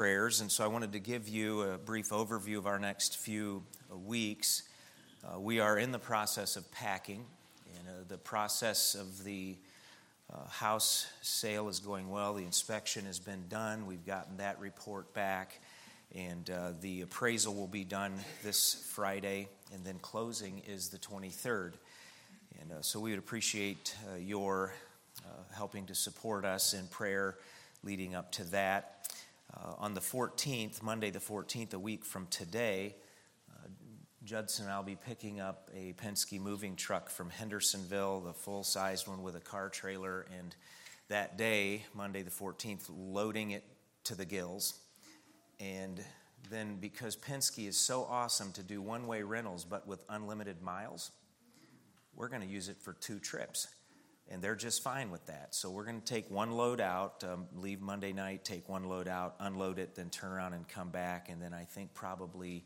prayers, 0.00 0.40
and 0.40 0.50
so 0.50 0.64
I 0.64 0.66
wanted 0.66 0.92
to 0.92 0.98
give 0.98 1.28
you 1.28 1.60
a 1.60 1.76
brief 1.76 2.08
overview 2.08 2.56
of 2.56 2.66
our 2.66 2.78
next 2.78 3.18
few 3.18 3.62
uh, 3.92 3.98
weeks. 3.98 4.62
Uh, 5.22 5.38
we 5.38 5.60
are 5.60 5.76
in 5.78 5.92
the 5.92 5.98
process 5.98 6.56
of 6.56 6.72
packing, 6.72 7.22
and 7.76 7.86
uh, 7.86 7.92
the 8.08 8.16
process 8.16 8.94
of 8.94 9.24
the 9.24 9.58
uh, 10.32 10.48
house 10.48 11.06
sale 11.20 11.68
is 11.68 11.80
going 11.80 12.08
well. 12.08 12.32
The 12.32 12.44
inspection 12.44 13.04
has 13.04 13.18
been 13.18 13.44
done. 13.50 13.84
We've 13.84 14.06
gotten 14.06 14.38
that 14.38 14.58
report 14.58 15.12
back, 15.12 15.60
and 16.14 16.48
uh, 16.48 16.72
the 16.80 17.02
appraisal 17.02 17.54
will 17.54 17.66
be 17.66 17.84
done 17.84 18.14
this 18.42 18.82
Friday, 18.94 19.48
and 19.74 19.84
then 19.84 19.98
closing 19.98 20.62
is 20.66 20.88
the 20.88 20.96
23rd. 20.96 21.74
And 22.62 22.72
uh, 22.72 22.80
so 22.80 23.00
we 23.00 23.10
would 23.10 23.18
appreciate 23.18 23.94
your 24.18 24.72
helping 25.54 25.84
to 25.84 25.94
support 25.94 26.46
us 26.46 26.72
in 26.72 26.86
prayer 26.86 27.36
leading 27.84 28.14
up 28.14 28.32
to 28.32 28.44
that. 28.44 28.99
Uh, 29.52 29.72
on 29.78 29.94
the 29.94 30.00
14th, 30.00 30.82
Monday 30.82 31.10
the 31.10 31.18
14th, 31.18 31.74
a 31.74 31.78
week 31.78 32.04
from 32.04 32.26
today, 32.28 32.94
uh, 33.50 33.68
Judson 34.22 34.66
and 34.66 34.72
I'll 34.72 34.82
be 34.82 34.96
picking 34.96 35.40
up 35.40 35.68
a 35.74 35.92
Penske 35.94 36.40
moving 36.40 36.76
truck 36.76 37.10
from 37.10 37.30
Hendersonville, 37.30 38.20
the 38.20 38.32
full 38.32 38.62
sized 38.62 39.08
one 39.08 39.22
with 39.22 39.34
a 39.34 39.40
car 39.40 39.68
trailer, 39.68 40.26
and 40.38 40.54
that 41.08 41.36
day, 41.36 41.84
Monday 41.94 42.22
the 42.22 42.30
14th, 42.30 42.84
loading 42.88 43.50
it 43.50 43.64
to 44.04 44.14
the 44.14 44.24
gills. 44.24 44.74
And 45.58 46.00
then, 46.48 46.76
because 46.80 47.16
Penske 47.16 47.66
is 47.66 47.76
so 47.76 48.04
awesome 48.04 48.52
to 48.52 48.62
do 48.62 48.80
one 48.80 49.06
way 49.06 49.22
rentals 49.22 49.64
but 49.64 49.86
with 49.86 50.04
unlimited 50.08 50.62
miles, 50.62 51.10
we're 52.14 52.28
going 52.28 52.42
to 52.42 52.48
use 52.48 52.68
it 52.68 52.76
for 52.80 52.92
two 52.92 53.18
trips 53.18 53.66
and 54.30 54.40
they're 54.40 54.54
just 54.54 54.82
fine 54.82 55.10
with 55.10 55.26
that. 55.26 55.54
So 55.54 55.70
we're 55.70 55.84
going 55.84 56.00
to 56.00 56.06
take 56.06 56.30
one 56.30 56.52
load 56.52 56.80
out, 56.80 57.24
um, 57.24 57.46
leave 57.56 57.80
Monday 57.80 58.12
night, 58.12 58.44
take 58.44 58.68
one 58.68 58.84
load 58.84 59.08
out, 59.08 59.34
unload 59.40 59.78
it, 59.78 59.96
then 59.96 60.08
turn 60.08 60.30
around 60.30 60.52
and 60.54 60.66
come 60.68 60.90
back. 60.90 61.28
And 61.28 61.42
then 61.42 61.52
I 61.52 61.64
think 61.64 61.92
probably 61.94 62.64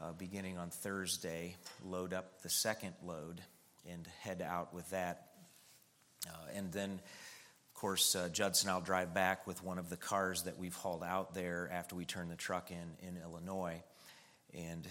uh, 0.00 0.12
beginning 0.12 0.58
on 0.58 0.68
Thursday, 0.68 1.56
load 1.82 2.12
up 2.12 2.42
the 2.42 2.50
second 2.50 2.92
load 3.02 3.40
and 3.90 4.06
head 4.20 4.42
out 4.42 4.74
with 4.74 4.88
that. 4.90 5.28
Uh, 6.28 6.48
and 6.54 6.70
then, 6.70 6.90
of 6.90 7.74
course, 7.74 8.14
uh, 8.14 8.28
Judson 8.28 8.68
I'll 8.68 8.80
drive 8.82 9.14
back 9.14 9.46
with 9.46 9.64
one 9.64 9.78
of 9.78 9.88
the 9.88 9.96
cars 9.96 10.42
that 10.42 10.58
we've 10.58 10.74
hauled 10.74 11.02
out 11.02 11.34
there 11.34 11.70
after 11.72 11.96
we 11.96 12.04
turn 12.04 12.28
the 12.28 12.36
truck 12.36 12.70
in 12.70 13.08
in 13.08 13.16
Illinois. 13.22 13.82
And 14.52 14.86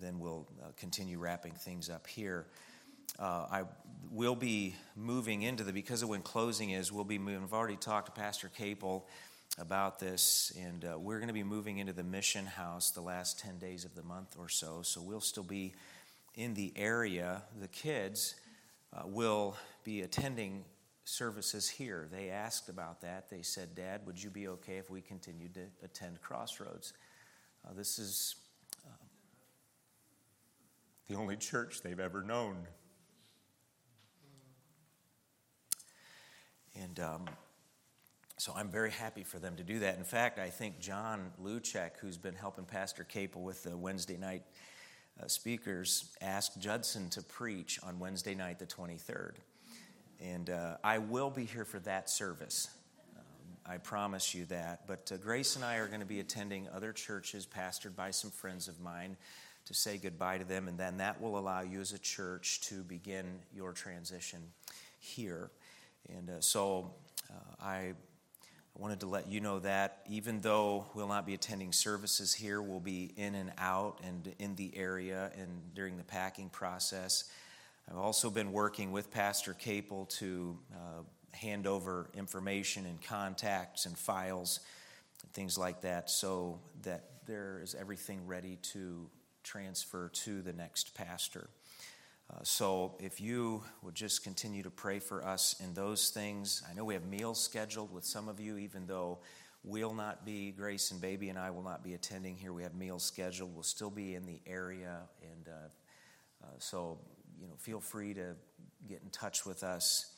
then 0.00 0.18
we'll 0.18 0.46
uh, 0.62 0.70
continue 0.76 1.18
wrapping 1.18 1.52
things 1.52 1.88
up 1.88 2.06
here 2.06 2.46
uh, 3.18 3.46
I 3.50 3.64
will 4.10 4.36
be 4.36 4.74
moving 4.94 5.42
into 5.42 5.64
the, 5.64 5.72
because 5.72 6.02
of 6.02 6.08
when 6.08 6.22
closing 6.22 6.70
is, 6.70 6.92
we'll 6.92 7.04
be 7.04 7.18
moving. 7.18 7.42
I've 7.42 7.52
already 7.52 7.76
talked 7.76 8.06
to 8.06 8.12
Pastor 8.12 8.50
Capel 8.56 9.06
about 9.58 9.98
this, 9.98 10.52
and 10.60 10.84
uh, 10.84 10.98
we're 10.98 11.18
going 11.18 11.28
to 11.28 11.34
be 11.34 11.42
moving 11.42 11.78
into 11.78 11.92
the 11.92 12.02
mission 12.02 12.46
house 12.46 12.90
the 12.90 13.00
last 13.00 13.38
10 13.38 13.58
days 13.58 13.84
of 13.84 13.94
the 13.94 14.02
month 14.02 14.36
or 14.38 14.48
so. 14.48 14.82
So 14.82 15.00
we'll 15.00 15.20
still 15.20 15.42
be 15.42 15.72
in 16.34 16.54
the 16.54 16.72
area. 16.76 17.42
The 17.60 17.68
kids 17.68 18.34
uh, 18.92 19.02
will 19.06 19.56
be 19.84 20.02
attending 20.02 20.64
services 21.04 21.68
here. 21.68 22.08
They 22.10 22.30
asked 22.30 22.68
about 22.68 23.00
that. 23.00 23.30
They 23.30 23.42
said, 23.42 23.74
Dad, 23.74 24.02
would 24.06 24.22
you 24.22 24.28
be 24.28 24.48
okay 24.48 24.76
if 24.76 24.90
we 24.90 25.00
continued 25.00 25.54
to 25.54 25.62
attend 25.82 26.20
Crossroads? 26.20 26.92
Uh, 27.66 27.72
this 27.74 27.98
is 27.98 28.36
uh, 28.86 29.04
the 31.08 31.14
only 31.14 31.36
church 31.36 31.80
they've 31.82 32.00
ever 32.00 32.22
known. 32.22 32.56
And 36.82 37.00
um, 37.00 37.24
so 38.38 38.52
I'm 38.54 38.68
very 38.68 38.90
happy 38.90 39.22
for 39.22 39.38
them 39.38 39.56
to 39.56 39.62
do 39.62 39.78
that. 39.78 39.96
In 39.96 40.04
fact, 40.04 40.38
I 40.38 40.50
think 40.50 40.78
John 40.78 41.32
Luchek, 41.42 41.92
who's 42.00 42.18
been 42.18 42.34
helping 42.34 42.64
Pastor 42.64 43.04
Capel 43.04 43.42
with 43.42 43.62
the 43.62 43.76
Wednesday 43.76 44.18
night 44.18 44.42
uh, 45.22 45.26
speakers, 45.26 46.14
asked 46.20 46.60
Judson 46.60 47.08
to 47.10 47.22
preach 47.22 47.80
on 47.82 47.98
Wednesday 47.98 48.34
night, 48.34 48.58
the 48.58 48.66
23rd. 48.66 49.32
And 50.20 50.50
uh, 50.50 50.76
I 50.84 50.98
will 50.98 51.30
be 51.30 51.44
here 51.44 51.64
for 51.64 51.78
that 51.80 52.10
service. 52.10 52.68
Um, 53.16 53.24
I 53.66 53.78
promise 53.78 54.34
you 54.34 54.44
that. 54.46 54.86
But 54.86 55.10
uh, 55.12 55.16
Grace 55.16 55.56
and 55.56 55.64
I 55.64 55.76
are 55.76 55.86
going 55.86 56.00
to 56.00 56.06
be 56.06 56.20
attending 56.20 56.68
other 56.74 56.92
churches 56.92 57.46
pastored 57.46 57.96
by 57.96 58.10
some 58.10 58.30
friends 58.30 58.68
of 58.68 58.80
mine 58.80 59.16
to 59.64 59.74
say 59.74 59.96
goodbye 59.96 60.38
to 60.38 60.44
them. 60.44 60.68
And 60.68 60.78
then 60.78 60.98
that 60.98 61.20
will 61.20 61.38
allow 61.38 61.62
you 61.62 61.80
as 61.80 61.92
a 61.92 61.98
church 61.98 62.60
to 62.62 62.82
begin 62.82 63.24
your 63.54 63.72
transition 63.72 64.42
here. 64.98 65.50
And 66.14 66.30
uh, 66.30 66.40
so 66.40 66.92
uh, 67.30 67.64
I 67.64 67.94
wanted 68.74 69.00
to 69.00 69.06
let 69.06 69.28
you 69.28 69.40
know 69.40 69.58
that 69.60 70.00
even 70.08 70.40
though 70.40 70.86
we'll 70.94 71.08
not 71.08 71.26
be 71.26 71.34
attending 71.34 71.72
services 71.72 72.34
here, 72.34 72.60
we'll 72.60 72.80
be 72.80 73.12
in 73.16 73.34
and 73.34 73.52
out 73.58 74.00
and 74.04 74.34
in 74.38 74.54
the 74.56 74.76
area 74.76 75.30
and 75.38 75.74
during 75.74 75.96
the 75.96 76.04
packing 76.04 76.50
process. 76.50 77.24
I've 77.90 77.96
also 77.96 78.30
been 78.30 78.52
working 78.52 78.92
with 78.92 79.10
Pastor 79.10 79.54
Capel 79.54 80.06
to 80.18 80.58
uh, 80.72 81.02
hand 81.32 81.66
over 81.66 82.10
information 82.14 82.84
and 82.84 83.00
contacts 83.00 83.86
and 83.86 83.96
files 83.96 84.60
and 85.22 85.32
things 85.32 85.56
like 85.56 85.82
that 85.82 86.10
so 86.10 86.60
that 86.82 87.04
there 87.26 87.60
is 87.62 87.74
everything 87.74 88.26
ready 88.26 88.56
to 88.62 89.08
transfer 89.42 90.10
to 90.10 90.42
the 90.42 90.52
next 90.52 90.94
pastor. 90.94 91.48
Uh, 92.28 92.38
so 92.42 92.96
if 92.98 93.20
you 93.20 93.62
would 93.82 93.94
just 93.94 94.24
continue 94.24 94.62
to 94.62 94.70
pray 94.70 94.98
for 94.98 95.24
us 95.24 95.56
in 95.60 95.74
those 95.74 96.10
things. 96.10 96.62
I 96.68 96.74
know 96.74 96.84
we 96.84 96.94
have 96.94 97.06
meals 97.06 97.40
scheduled 97.40 97.92
with 97.92 98.04
some 98.04 98.28
of 98.28 98.40
you, 98.40 98.56
even 98.58 98.86
though 98.86 99.18
we'll 99.62 99.94
not 99.94 100.24
be, 100.24 100.50
Grace 100.50 100.90
and 100.90 101.00
Baby 101.00 101.28
and 101.28 101.38
I 101.38 101.50
will 101.50 101.62
not 101.62 101.84
be 101.84 101.94
attending 101.94 102.36
here. 102.36 102.52
We 102.52 102.64
have 102.64 102.74
meals 102.74 103.04
scheduled. 103.04 103.54
We'll 103.54 103.62
still 103.62 103.90
be 103.90 104.14
in 104.14 104.26
the 104.26 104.40
area. 104.46 105.02
And 105.22 105.48
uh, 105.48 106.44
uh, 106.44 106.46
so, 106.58 106.98
you 107.40 107.46
know, 107.46 107.54
feel 107.58 107.80
free 107.80 108.12
to 108.14 108.34
get 108.88 109.02
in 109.02 109.10
touch 109.10 109.46
with 109.46 109.62
us. 109.62 110.12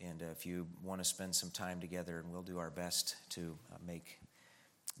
And 0.00 0.22
uh, 0.22 0.26
if 0.30 0.46
you 0.46 0.66
want 0.84 1.00
to 1.00 1.04
spend 1.04 1.34
some 1.34 1.50
time 1.50 1.80
together, 1.80 2.18
and 2.20 2.30
we'll 2.32 2.42
do 2.42 2.58
our 2.58 2.70
best 2.70 3.16
to 3.30 3.56
uh, 3.72 3.76
make 3.84 4.20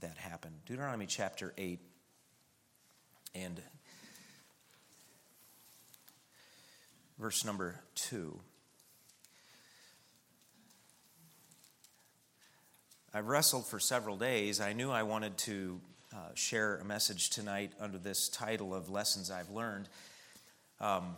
that 0.00 0.16
happen. 0.16 0.52
Deuteronomy 0.66 1.06
chapter 1.06 1.54
8. 1.56 1.78
And 3.34 3.60
verse 7.18 7.44
number 7.44 7.80
2. 7.96 8.38
I've 13.12 13.26
wrestled 13.26 13.66
for 13.66 13.80
several 13.80 14.16
days. 14.16 14.60
I 14.60 14.72
knew 14.72 14.90
I 14.90 15.02
wanted 15.02 15.36
to 15.38 15.80
uh, 16.12 16.16
share 16.34 16.76
a 16.76 16.84
message 16.84 17.30
tonight 17.30 17.72
under 17.80 17.98
this 17.98 18.28
title 18.28 18.74
of 18.74 18.88
Lessons 18.88 19.30
I've 19.30 19.50
Learned. 19.50 19.88
Um, 20.80 21.16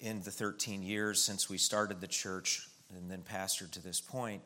in 0.00 0.22
the 0.22 0.30
13 0.30 0.82
years 0.82 1.22
since 1.22 1.48
we 1.48 1.56
started 1.56 2.00
the 2.00 2.06
church 2.06 2.68
and 2.94 3.10
then 3.10 3.22
pastored 3.22 3.70
to 3.72 3.82
this 3.82 4.00
point. 4.00 4.42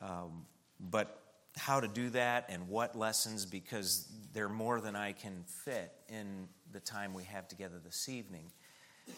Um, 0.00 0.46
but 0.80 1.20
how 1.56 1.80
to 1.80 1.88
do 1.88 2.10
that 2.10 2.46
and 2.48 2.68
what 2.68 2.96
lessons, 2.96 3.44
because 3.44 4.08
they're 4.32 4.48
more 4.48 4.80
than 4.80 4.96
I 4.96 5.12
can 5.12 5.44
fit 5.46 5.92
in 6.08 6.48
the 6.72 6.80
time 6.80 7.14
we 7.14 7.24
have 7.24 7.46
together 7.46 7.80
this 7.84 8.08
evening. 8.08 8.50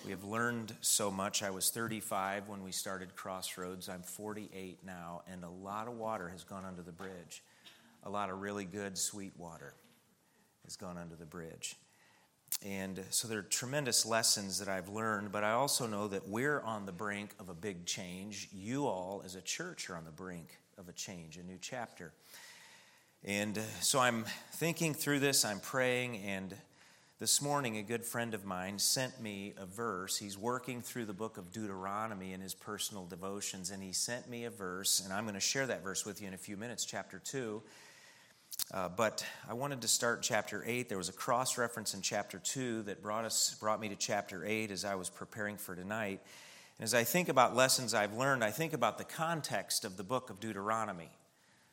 We 0.04 0.10
have 0.10 0.24
learned 0.24 0.74
so 0.80 1.10
much. 1.10 1.42
I 1.42 1.50
was 1.50 1.70
35 1.70 2.48
when 2.48 2.62
we 2.62 2.72
started 2.72 3.14
Crossroads. 3.16 3.88
I'm 3.88 4.02
48 4.02 4.78
now, 4.84 5.22
and 5.30 5.44
a 5.44 5.48
lot 5.48 5.88
of 5.88 5.94
water 5.94 6.28
has 6.28 6.44
gone 6.44 6.64
under 6.64 6.82
the 6.82 6.92
bridge. 6.92 7.42
A 8.04 8.10
lot 8.10 8.30
of 8.30 8.40
really 8.40 8.64
good, 8.64 8.96
sweet 8.96 9.32
water 9.36 9.74
has 10.64 10.76
gone 10.76 10.96
under 10.96 11.14
the 11.16 11.24
bridge. 11.24 11.76
And 12.64 13.02
so 13.10 13.28
there 13.28 13.40
are 13.40 13.42
tremendous 13.42 14.06
lessons 14.06 14.58
that 14.60 14.68
I've 14.68 14.88
learned, 14.88 15.32
but 15.32 15.44
I 15.44 15.52
also 15.52 15.86
know 15.86 16.08
that 16.08 16.28
we're 16.28 16.60
on 16.60 16.86
the 16.86 16.92
brink 16.92 17.30
of 17.38 17.48
a 17.48 17.54
big 17.54 17.84
change. 17.84 18.48
You 18.52 18.86
all, 18.86 19.22
as 19.24 19.34
a 19.34 19.40
church, 19.40 19.90
are 19.90 19.96
on 19.96 20.04
the 20.04 20.10
brink 20.10 20.58
of 20.78 20.88
a 20.88 20.92
change, 20.92 21.36
a 21.36 21.42
new 21.42 21.58
chapter. 21.60 22.12
And 23.24 23.58
so 23.80 23.98
I'm 23.98 24.24
thinking 24.52 24.94
through 24.94 25.18
this, 25.18 25.44
I'm 25.44 25.60
praying, 25.60 26.18
and 26.18 26.54
this 27.18 27.40
morning, 27.40 27.78
a 27.78 27.82
good 27.82 28.04
friend 28.04 28.34
of 28.34 28.44
mine 28.44 28.78
sent 28.78 29.22
me 29.22 29.54
a 29.56 29.64
verse. 29.64 30.18
He's 30.18 30.36
working 30.36 30.82
through 30.82 31.06
the 31.06 31.14
book 31.14 31.38
of 31.38 31.50
Deuteronomy 31.50 32.34
in 32.34 32.42
his 32.42 32.52
personal 32.52 33.06
devotions, 33.06 33.70
and 33.70 33.82
he 33.82 33.92
sent 33.92 34.28
me 34.28 34.44
a 34.44 34.50
verse, 34.50 35.00
and 35.00 35.10
I'm 35.10 35.24
going 35.24 35.32
to 35.32 35.40
share 35.40 35.66
that 35.66 35.82
verse 35.82 36.04
with 36.04 36.20
you 36.20 36.28
in 36.28 36.34
a 36.34 36.38
few 36.38 36.58
minutes, 36.58 36.84
chapter 36.84 37.18
2. 37.18 37.62
Uh, 38.74 38.90
but 38.90 39.24
I 39.48 39.54
wanted 39.54 39.80
to 39.80 39.88
start 39.88 40.20
chapter 40.20 40.62
8. 40.66 40.90
There 40.90 40.98
was 40.98 41.08
a 41.08 41.14
cross 41.14 41.56
reference 41.56 41.94
in 41.94 42.02
chapter 42.02 42.38
2 42.38 42.82
that 42.82 43.02
brought, 43.02 43.24
us, 43.24 43.56
brought 43.58 43.80
me 43.80 43.88
to 43.88 43.96
chapter 43.96 44.44
8 44.44 44.70
as 44.70 44.84
I 44.84 44.94
was 44.94 45.08
preparing 45.08 45.56
for 45.56 45.74
tonight. 45.74 46.20
And 46.78 46.84
as 46.84 46.92
I 46.92 47.04
think 47.04 47.30
about 47.30 47.56
lessons 47.56 47.94
I've 47.94 48.12
learned, 48.12 48.44
I 48.44 48.50
think 48.50 48.74
about 48.74 48.98
the 48.98 49.04
context 49.04 49.86
of 49.86 49.96
the 49.96 50.04
book 50.04 50.28
of 50.28 50.38
Deuteronomy. 50.38 51.08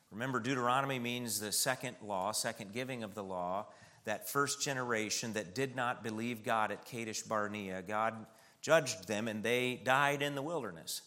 Remember, 0.10 0.40
Deuteronomy 0.40 1.00
means 1.00 1.42
the 1.42 1.52
second 1.52 1.98
law, 2.02 2.32
second 2.32 2.72
giving 2.72 3.04
of 3.04 3.14
the 3.14 3.24
law 3.24 3.66
that 4.06 4.30
first 4.30 4.62
generation 4.62 5.34
that 5.34 5.56
did 5.56 5.76
not 5.76 6.04
believe 6.04 6.44
God 6.44 6.72
at 6.72 6.86
Kadesh 6.86 7.22
Barnea. 7.22 7.82
God 7.82 8.26
judged 8.62 9.08
them 9.08 9.28
and 9.28 9.44
they 9.44 9.82
died 9.84 10.22
in 10.22 10.36
the 10.36 10.42
wilderness. 10.42 11.02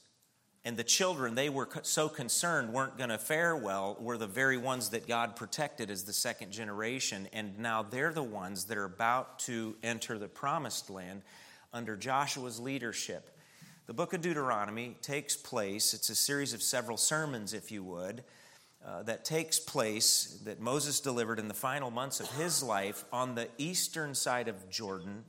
And 0.65 0.77
the 0.77 0.85
children 0.85 1.37
they 1.37 1.49
were 1.49 1.69
so 1.83 2.09
concerned 2.09 2.73
weren't 2.73 2.99
going 2.99 3.11
to 3.11 3.19
fare 3.19 3.55
well 3.55 3.97
were 4.01 4.19
the 4.19 4.27
very 4.27 4.57
ones 4.57 4.89
that 4.91 5.07
God 5.07 5.37
protected 5.37 5.93
as 5.93 6.03
the 6.03 6.13
second 6.13 6.51
generation. 6.51 7.29
And 7.33 7.59
now 7.59 7.85
they're 7.85 8.13
the 8.13 8.25
ones 8.25 8.65
that 8.65 8.77
are 8.77 8.85
about 8.85 9.39
to 9.41 9.77
enter 9.85 10.19
the 10.19 10.27
promised 10.27 10.91
land 10.91 11.23
under 11.73 11.97
Joshua's 11.97 12.59
leadership. 12.59 13.31
The 13.87 13.95
book 13.95 14.13
of 14.13 14.21
Deuteronomy 14.21 14.97
takes 15.03 15.37
place, 15.37 15.95
it's 15.95 16.11
a 16.11 16.17
series 16.17 16.53
of 16.53 16.61
several 16.61 16.97
sermons, 16.97 17.55
if 17.55 17.71
you 17.71 17.85
would, 17.85 18.25
uh, 18.87 19.03
that 19.03 19.25
takes 19.25 19.59
place 19.59 20.41
that 20.45 20.61
Moses 20.61 21.01
delivered 21.01 21.41
in 21.41 21.49
the 21.49 21.55
final 21.55 21.91
months 21.91 22.21
of 22.21 22.31
his 22.33 22.63
life 22.63 23.05
on 23.13 23.35
the 23.35 23.49
eastern 23.59 24.15
side 24.15 24.47
of 24.47 24.71
Jordan. 24.71 25.25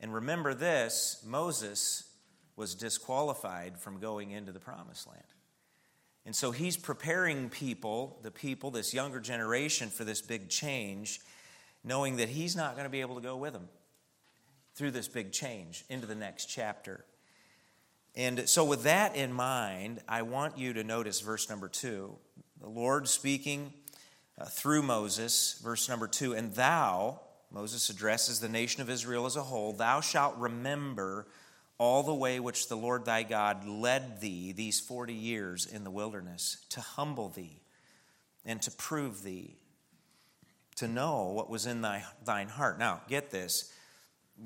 And 0.00 0.12
remember 0.12 0.54
this 0.54 1.22
Moses 1.24 2.10
was 2.56 2.74
disqualified 2.74 3.78
from 3.78 4.00
going 4.00 4.32
into 4.32 4.50
the 4.50 4.58
promised 4.58 5.06
land. 5.06 5.22
And 6.26 6.34
so 6.34 6.50
he's 6.50 6.76
preparing 6.76 7.48
people, 7.48 8.18
the 8.22 8.30
people, 8.30 8.72
this 8.72 8.92
younger 8.92 9.20
generation, 9.20 9.88
for 9.88 10.04
this 10.04 10.20
big 10.20 10.48
change, 10.48 11.20
knowing 11.84 12.16
that 12.16 12.28
he's 12.28 12.56
not 12.56 12.74
going 12.74 12.84
to 12.84 12.90
be 12.90 13.00
able 13.00 13.14
to 13.14 13.20
go 13.20 13.36
with 13.36 13.52
them 13.52 13.68
through 14.74 14.90
this 14.90 15.08
big 15.08 15.32
change 15.32 15.84
into 15.88 16.06
the 16.06 16.14
next 16.14 16.46
chapter. 16.46 17.04
And 18.16 18.48
so, 18.48 18.64
with 18.64 18.82
that 18.82 19.14
in 19.14 19.32
mind, 19.32 20.00
I 20.08 20.22
want 20.22 20.58
you 20.58 20.72
to 20.72 20.82
notice 20.82 21.20
verse 21.20 21.48
number 21.48 21.68
two. 21.68 22.16
The 22.60 22.68
Lord 22.68 23.08
speaking 23.08 23.72
uh, 24.38 24.44
through 24.44 24.82
Moses, 24.82 25.58
verse 25.62 25.88
number 25.88 26.06
two, 26.06 26.34
and 26.34 26.54
thou, 26.54 27.18
Moses 27.50 27.88
addresses 27.88 28.38
the 28.38 28.50
nation 28.50 28.82
of 28.82 28.90
Israel 28.90 29.24
as 29.24 29.36
a 29.36 29.42
whole, 29.42 29.72
thou 29.72 30.02
shalt 30.02 30.36
remember 30.36 31.26
all 31.78 32.02
the 32.02 32.14
way 32.14 32.38
which 32.38 32.68
the 32.68 32.76
Lord 32.76 33.06
thy 33.06 33.22
God 33.22 33.66
led 33.66 34.20
thee 34.20 34.52
these 34.52 34.78
40 34.78 35.14
years 35.14 35.64
in 35.64 35.84
the 35.84 35.90
wilderness 35.90 36.58
to 36.68 36.80
humble 36.82 37.30
thee 37.30 37.62
and 38.44 38.60
to 38.60 38.70
prove 38.70 39.22
thee, 39.22 39.56
to 40.76 40.86
know 40.86 41.28
what 41.28 41.48
was 41.48 41.64
in 41.64 41.80
thy, 41.80 42.04
thine 42.26 42.48
heart. 42.48 42.78
Now, 42.78 43.00
get 43.08 43.30
this. 43.30 43.72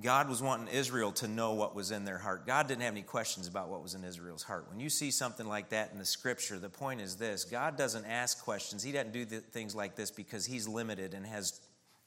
God 0.03 0.29
was 0.29 0.43
wanting 0.43 0.69
Israel 0.69 1.13
to 1.13 1.29
know 1.29 1.53
what 1.53 1.75
was 1.75 1.91
in 1.91 2.05
their 2.05 2.19
heart. 2.19 2.47
God 2.47 2.67
didn't 2.67 2.83
have 2.83 2.95
any 2.95 3.03
questions 3.03 3.47
about 3.47 3.69
what 3.69 3.83
was 3.83 3.95
in 3.95 4.03
Israel's 4.03 4.43
heart. 4.43 4.67
When 4.69 4.81
you 4.81 4.91
see 4.91 5.11
something 5.11 5.47
like 5.47 5.69
that 5.69 5.93
in 5.93 5.99
the 5.99 6.05
scripture, 6.05 6.59
the 6.59 6.69
point 6.69 7.01
is 7.01 7.17
this 7.17 7.45
God 7.45 7.77
doesn't 7.77 8.05
ask 8.05 8.43
questions. 8.43 8.83
He 8.83 8.93
doesn't 8.93 9.13
do 9.13 9.25
things 9.25 9.75
like 9.75 9.95
this 9.95 10.11
because 10.11 10.47
he's 10.47 10.67
limited 10.67 11.15
and 11.15 11.25
has 11.25 11.61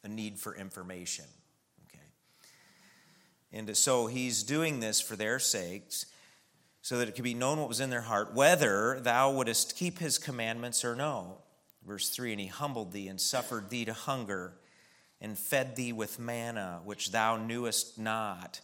a 0.03 0.07
need 0.07 0.37
for 0.37 0.55
information. 0.55 1.25
Okay? 1.87 2.03
And 3.53 3.75
so 3.77 4.07
he's 4.07 4.43
doing 4.43 4.79
this 4.79 4.99
for 4.99 5.15
their 5.15 5.39
sakes, 5.39 6.07
so 6.81 6.97
that 6.97 7.09
it 7.09 7.15
could 7.15 7.23
be 7.23 7.33
known 7.33 7.59
what 7.59 7.67
was 7.67 7.81
in 7.81 7.89
their 7.89 8.01
heart, 8.01 8.33
whether 8.33 8.99
thou 9.01 9.31
wouldest 9.31 9.75
keep 9.75 9.99
his 9.99 10.17
commandments 10.17 10.85
or 10.85 10.95
no. 10.95 11.37
Verse 11.85 12.09
3 12.09 12.31
And 12.31 12.41
he 12.41 12.47
humbled 12.47 12.91
thee 12.91 13.07
and 13.07 13.19
suffered 13.19 13.69
thee 13.69 13.85
to 13.85 13.93
hunger, 13.93 14.53
and 15.21 15.37
fed 15.37 15.75
thee 15.75 15.93
with 15.93 16.19
manna, 16.19 16.81
which 16.83 17.11
thou 17.11 17.37
knewest 17.37 17.97
not. 17.97 18.61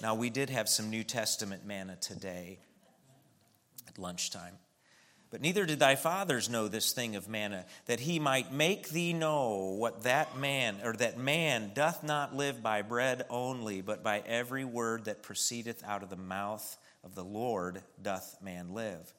Now, 0.00 0.14
we 0.14 0.30
did 0.30 0.50
have 0.50 0.68
some 0.68 0.90
New 0.90 1.04
Testament 1.04 1.66
manna 1.66 1.96
today 1.96 2.58
at 3.88 3.98
lunchtime. 3.98 4.54
But 5.30 5.40
neither 5.40 5.64
did 5.64 5.78
thy 5.78 5.96
fathers 5.96 6.50
know 6.50 6.68
this 6.68 6.92
thing 6.92 7.16
of 7.16 7.26
manna, 7.26 7.64
that 7.86 8.00
he 8.00 8.18
might 8.18 8.52
make 8.52 8.90
thee 8.90 9.14
know 9.14 9.74
what 9.78 10.02
that 10.02 10.36
man, 10.36 10.76
or 10.84 10.92
that 10.94 11.18
man 11.18 11.72
doth 11.74 12.02
not 12.02 12.36
live 12.36 12.62
by 12.62 12.82
bread 12.82 13.24
only, 13.30 13.80
but 13.80 14.02
by 14.02 14.22
every 14.26 14.66
word 14.66 15.06
that 15.06 15.22
proceedeth 15.22 15.82
out 15.84 16.02
of 16.02 16.10
the 16.10 16.16
mouth 16.16 16.76
of 17.02 17.14
the 17.14 17.24
Lord 17.24 17.82
doth 18.00 18.36
man 18.42 18.74
live. 18.74 19.14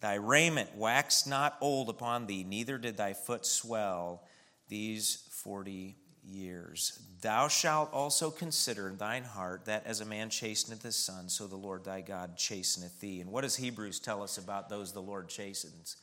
Thy 0.00 0.14
raiment 0.14 0.74
waxed 0.76 1.28
not 1.28 1.56
old 1.60 1.88
upon 1.88 2.26
thee, 2.26 2.42
neither 2.42 2.76
did 2.76 2.96
thy 2.96 3.12
foot 3.12 3.46
swell 3.46 4.24
these 4.68 5.25
forty 5.46 5.94
years. 6.28 6.98
Thou 7.20 7.46
shalt 7.46 7.92
also 7.92 8.32
consider 8.32 8.88
in 8.88 8.96
thine 8.96 9.22
heart 9.22 9.66
that 9.66 9.86
as 9.86 10.00
a 10.00 10.04
man 10.04 10.28
chasteneth 10.28 10.82
his 10.82 10.96
son, 10.96 11.28
so 11.28 11.46
the 11.46 11.54
Lord 11.54 11.84
thy 11.84 12.00
God 12.00 12.36
chasteneth 12.36 13.00
thee. 13.00 13.20
And 13.20 13.30
what 13.30 13.42
does 13.42 13.54
Hebrews 13.54 14.00
tell 14.00 14.24
us 14.24 14.38
about 14.38 14.68
those 14.68 14.92
the 14.92 15.00
Lord 15.00 15.28
chastens? 15.28 15.98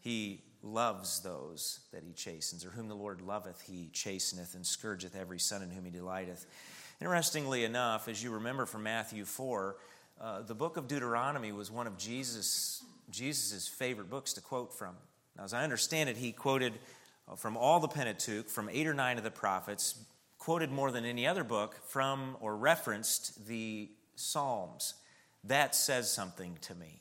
He 0.00 0.42
loves 0.64 1.20
those 1.20 1.78
that 1.92 2.02
he 2.02 2.12
chastens, 2.12 2.64
or 2.64 2.70
whom 2.70 2.88
the 2.88 2.96
Lord 2.96 3.20
loveth, 3.20 3.60
he 3.60 3.88
chasteneth, 3.92 4.56
and 4.56 4.66
scourgeth 4.66 5.14
every 5.14 5.38
son 5.38 5.62
in 5.62 5.70
whom 5.70 5.84
he 5.84 5.92
delighteth. 5.92 6.44
Interestingly 7.00 7.64
enough, 7.64 8.08
as 8.08 8.20
you 8.20 8.32
remember 8.32 8.66
from 8.66 8.82
Matthew 8.82 9.24
4, 9.24 9.76
uh, 10.20 10.42
the 10.42 10.56
book 10.56 10.76
of 10.76 10.88
Deuteronomy 10.88 11.52
was 11.52 11.70
one 11.70 11.86
of 11.86 11.96
Jesus' 11.96 12.82
Jesus's 13.10 13.68
favorite 13.68 14.10
books 14.10 14.32
to 14.32 14.40
quote 14.40 14.72
from. 14.72 14.96
Now, 15.36 15.44
as 15.44 15.54
I 15.54 15.62
understand 15.62 16.08
it, 16.08 16.16
he 16.16 16.32
quoted 16.32 16.74
from 17.36 17.56
all 17.56 17.80
the 17.80 17.88
Pentateuch, 17.88 18.48
from 18.48 18.68
eight 18.68 18.86
or 18.86 18.94
nine 18.94 19.18
of 19.18 19.24
the 19.24 19.30
prophets, 19.30 20.04
quoted 20.38 20.70
more 20.70 20.90
than 20.90 21.04
any 21.04 21.26
other 21.26 21.44
book 21.44 21.76
from 21.86 22.36
or 22.40 22.56
referenced 22.56 23.46
the 23.46 23.88
Psalms. 24.16 24.94
That 25.44 25.74
says 25.74 26.10
something 26.10 26.58
to 26.62 26.74
me. 26.74 27.00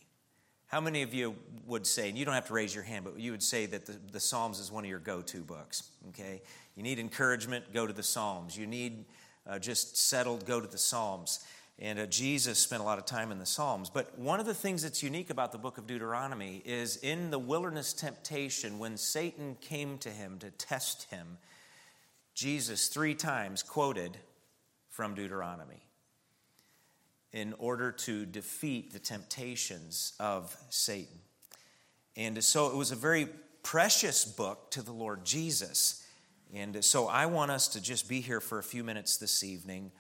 How 0.68 0.80
many 0.80 1.02
of 1.02 1.14
you 1.14 1.36
would 1.66 1.86
say, 1.86 2.08
and 2.08 2.18
you 2.18 2.24
don't 2.24 2.34
have 2.34 2.48
to 2.48 2.54
raise 2.54 2.74
your 2.74 2.84
hand, 2.84 3.04
but 3.04 3.20
you 3.20 3.32
would 3.32 3.44
say 3.44 3.66
that 3.66 3.86
the, 3.86 4.00
the 4.12 4.20
Psalms 4.20 4.60
is 4.60 4.72
one 4.72 4.86
of 4.86 4.90
your 4.90 5.00
go 5.00 5.22
to 5.22 5.42
books? 5.42 5.90
Okay? 6.10 6.42
You 6.76 6.84
need 6.84 6.98
encouragement, 6.98 7.74
go 7.74 7.86
to 7.86 7.92
the 7.92 8.04
Psalms. 8.04 8.58
You 8.58 8.68
need 8.68 9.06
uh, 9.46 9.60
just 9.60 9.98
settled, 9.98 10.46
go 10.46 10.62
to 10.62 10.68
the 10.68 10.78
Psalms. 10.78 11.46
And 11.80 12.00
uh, 12.00 12.06
Jesus 12.06 12.60
spent 12.60 12.82
a 12.82 12.86
lot 12.86 13.00
of 13.00 13.06
time 13.06 13.32
in 13.32 13.40
the 13.40 13.46
Psalms. 13.46 13.90
But 13.90 14.18
one 14.18 14.40
of 14.40 14.46
the 14.46 14.54
things 14.54 14.84
that's 14.84 15.02
unique 15.02 15.30
about 15.30 15.52
the 15.52 15.58
book 15.58 15.78
of 15.78 15.88
Deuteronomy 15.88 16.62
is 16.66 16.98
in 16.98 17.32
the 17.32 17.40
wilderness 17.40 17.94
temptation, 17.94 18.78
when 18.78 18.98
Satan 18.98 19.58
came 19.62 19.98
to 20.00 20.10
him 20.10 20.38
to 20.40 20.52
test 20.52 21.10
him, 21.10 21.38
Jesus 22.36 22.88
three 22.88 23.16
times 23.16 23.64
quoted 23.64 24.18
from 24.90 25.16
Deuteronomy 25.16 25.84
in 27.34 27.54
order 27.58 27.92
to 27.92 28.26
defeat 28.26 28.92
the 28.92 29.00
temptations 29.00 30.14
of 30.20 30.56
Satan. 30.70 31.20
And 32.18 32.44
so 32.44 32.68
it 32.68 32.76
was 32.76 32.92
a 32.92 32.96
very 32.96 33.28
precious 33.64 34.26
book 34.26 34.70
to 34.72 34.82
the 34.82 34.92
Lord 34.92 35.24
Jesus. 35.24 36.06
And 36.54 36.84
so 36.84 37.08
I 37.08 37.26
want 37.28 37.52
us 37.52 37.70
to 37.70 37.82
just 37.82 38.10
be 38.10 38.20
here 38.20 38.42
for 38.42 38.60
a 38.60 38.64
few 38.64 38.84
minutes 38.84 39.18
this 39.18 39.44
evening 39.44 39.92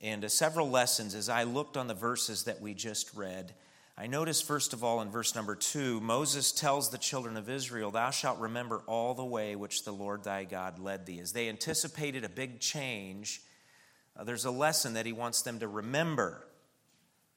and 0.00 0.24
uh, 0.24 0.28
several 0.28 0.70
lessons 0.70 1.14
as 1.14 1.28
I 1.28 1.42
looked 1.42 1.76
on 1.76 1.86
the 1.86 1.94
verses 1.94 2.44
that 2.44 2.60
we 2.60 2.74
just 2.74 3.14
read. 3.14 3.54
I 3.98 4.06
noticed, 4.06 4.46
first 4.46 4.72
of 4.72 4.82
all, 4.82 5.02
in 5.02 5.10
verse 5.10 5.34
number 5.34 5.54
two, 5.54 6.00
Moses 6.00 6.52
tells 6.52 6.88
the 6.88 6.96
children 6.96 7.36
of 7.36 7.50
Israel, 7.50 7.90
Thou 7.90 8.10
shalt 8.10 8.38
remember 8.38 8.82
all 8.86 9.12
the 9.14 9.24
way 9.24 9.56
which 9.56 9.84
the 9.84 9.92
Lord 9.92 10.24
thy 10.24 10.44
God 10.44 10.78
led 10.78 11.04
thee. 11.04 11.20
As 11.20 11.32
they 11.32 11.50
anticipated 11.50 12.24
a 12.24 12.30
big 12.30 12.60
change, 12.60 13.42
uh, 14.16 14.24
there's 14.24 14.46
a 14.46 14.50
lesson 14.50 14.94
that 14.94 15.04
he 15.04 15.12
wants 15.12 15.42
them 15.42 15.58
to 15.58 15.68
remember. 15.68 16.46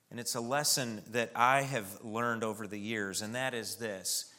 And 0.09 0.19
it's 0.19 0.35
a 0.35 0.41
lesson 0.41 1.01
that 1.09 1.31
I 1.35 1.63
have 1.63 2.01
learned 2.01 2.43
over 2.43 2.65
the 2.67 2.79
years, 2.79 3.21
and 3.21 3.35
that 3.35 3.53
is 3.53 3.75
this 3.75 4.29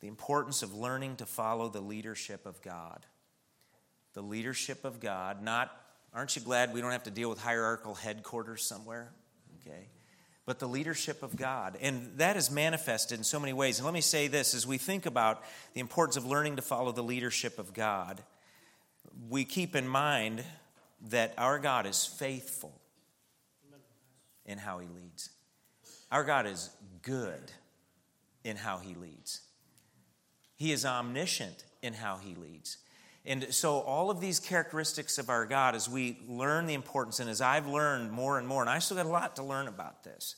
the 0.00 0.08
importance 0.08 0.62
of 0.62 0.74
learning 0.74 1.16
to 1.16 1.26
follow 1.26 1.68
the 1.68 1.80
leadership 1.80 2.46
of 2.46 2.62
God. 2.62 3.04
The 4.14 4.22
leadership 4.22 4.84
of 4.84 4.98
God, 4.98 5.42
not 5.42 5.70
Aren't 6.14 6.34
you 6.34 6.42
glad 6.42 6.72
we 6.72 6.80
don't 6.80 6.92
have 6.92 7.04
to 7.04 7.10
deal 7.10 7.28
with 7.28 7.40
hierarchical 7.40 7.94
headquarters 7.94 8.64
somewhere? 8.64 9.12
Okay. 9.60 9.86
But 10.44 10.58
the 10.58 10.66
leadership 10.66 11.22
of 11.22 11.36
God. 11.36 11.78
And 11.80 12.12
that 12.16 12.36
is 12.36 12.50
manifested 12.50 13.18
in 13.18 13.24
so 13.24 13.38
many 13.38 13.52
ways. 13.52 13.78
And 13.78 13.84
let 13.84 13.94
me 13.94 14.00
say 14.00 14.26
this 14.26 14.54
as 14.54 14.66
we 14.66 14.78
think 14.78 15.06
about 15.06 15.42
the 15.74 15.80
importance 15.80 16.16
of 16.16 16.26
learning 16.26 16.56
to 16.56 16.62
follow 16.62 16.90
the 16.90 17.02
leadership 17.02 17.58
of 17.58 17.72
God, 17.72 18.22
we 19.28 19.44
keep 19.44 19.76
in 19.76 19.86
mind 19.86 20.42
that 21.08 21.34
our 21.38 21.58
God 21.58 21.86
is 21.86 22.04
faithful 22.04 22.72
in 24.44 24.58
how 24.58 24.78
he 24.78 24.88
leads. 24.88 25.30
Our 26.10 26.24
God 26.24 26.46
is 26.46 26.70
good 27.02 27.52
in 28.42 28.56
how 28.56 28.78
he 28.78 28.94
leads. 28.94 29.42
He 30.56 30.72
is 30.72 30.84
omniscient 30.84 31.64
in 31.82 31.94
how 31.94 32.16
he 32.16 32.34
leads. 32.34 32.78
And 33.26 33.52
so, 33.52 33.80
all 33.80 34.10
of 34.10 34.20
these 34.20 34.40
characteristics 34.40 35.18
of 35.18 35.28
our 35.28 35.44
God, 35.44 35.74
as 35.74 35.88
we 35.88 36.18
learn 36.26 36.66
the 36.66 36.74
importance, 36.74 37.20
and 37.20 37.28
as 37.28 37.40
I've 37.40 37.66
learned 37.66 38.10
more 38.10 38.38
and 38.38 38.48
more, 38.48 38.62
and 38.62 38.70
I 38.70 38.78
still 38.78 38.96
got 38.96 39.06
a 39.06 39.10
lot 39.10 39.36
to 39.36 39.42
learn 39.42 39.68
about 39.68 40.04
this, 40.04 40.36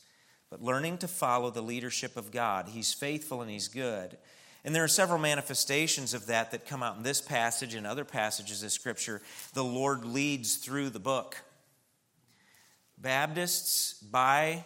but 0.49 0.61
learning 0.61 0.97
to 0.99 1.07
follow 1.07 1.49
the 1.49 1.61
leadership 1.61 2.17
of 2.17 2.31
God. 2.31 2.67
He's 2.67 2.93
faithful 2.93 3.41
and 3.41 3.49
He's 3.49 3.69
good. 3.69 4.17
And 4.65 4.73
there 4.73 4.83
are 4.83 4.89
several 4.89 5.19
manifestations 5.19 6.13
of 6.13 6.27
that 6.27 6.51
that 6.51 6.65
come 6.65 6.83
out 6.83 6.97
in 6.97 7.03
this 7.03 7.21
passage 7.21 7.73
and 7.73 7.85
other 7.85 8.05
passages 8.05 8.63
of 8.63 8.71
Scripture. 8.71 9.21
The 9.53 9.63
Lord 9.63 10.05
leads 10.05 10.55
through 10.55 10.89
the 10.89 10.99
book. 10.99 11.37
Baptists, 12.97 13.93
by 14.01 14.63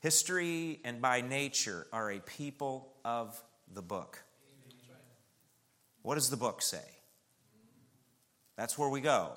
history 0.00 0.80
and 0.84 1.00
by 1.00 1.20
nature, 1.20 1.86
are 1.92 2.10
a 2.10 2.18
people 2.18 2.92
of 3.04 3.40
the 3.72 3.82
book. 3.82 4.22
What 6.02 6.16
does 6.16 6.30
the 6.30 6.36
book 6.36 6.62
say? 6.62 6.84
That's 8.56 8.76
where 8.76 8.88
we 8.88 9.00
go. 9.00 9.30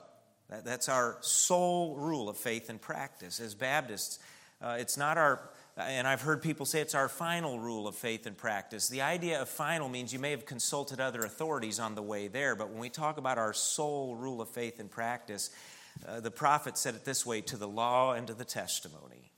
That, 0.50 0.66
that's 0.66 0.90
our 0.90 1.18
sole 1.22 1.96
rule 1.96 2.30
of 2.30 2.38
faith 2.38 2.70
and 2.70 2.82
practice. 2.82 3.40
As 3.40 3.56
Baptists, 3.56 4.20
uh, 4.62 4.78
it's 4.80 4.98
not 4.98 5.18
our 5.18 5.50
and 5.78 6.08
I've 6.08 6.22
heard 6.22 6.42
people 6.42 6.66
say 6.66 6.80
it's 6.80 6.96
our 6.96 7.10
final 7.10 7.60
rule 7.60 7.86
of 7.86 7.96
faith 7.96 8.26
and 8.26 8.38
practice. 8.38 8.88
The 8.88 9.02
idea 9.02 9.42
of 9.42 9.50
final 9.50 9.90
means 9.90 10.14
you 10.14 10.20
may 10.20 10.32
have 10.32 10.46
consulted 10.46 11.02
other 11.02 11.20
authorities 11.22 11.80
on 11.80 11.96
the 11.96 12.02
way 12.02 12.30
there, 12.30 12.56
but 12.56 12.70
when 12.70 12.80
we 12.80 12.90
talk 12.90 13.18
about 13.18 13.38
our 13.38 13.52
sole 13.52 14.16
rule 14.16 14.40
of 14.40 14.48
faith 14.48 14.80
and 14.80 14.90
practice, 14.90 15.50
uh, 16.08 16.22
the 16.22 16.32
prophet 16.32 16.78
said 16.78 16.96
it 16.96 17.04
this 17.04 17.26
way 17.26 17.42
to 17.42 17.58
the 17.58 17.68
law 17.68 18.14
and 18.14 18.28
to 18.28 18.34
the 18.34 18.46
testimony. 18.46 19.32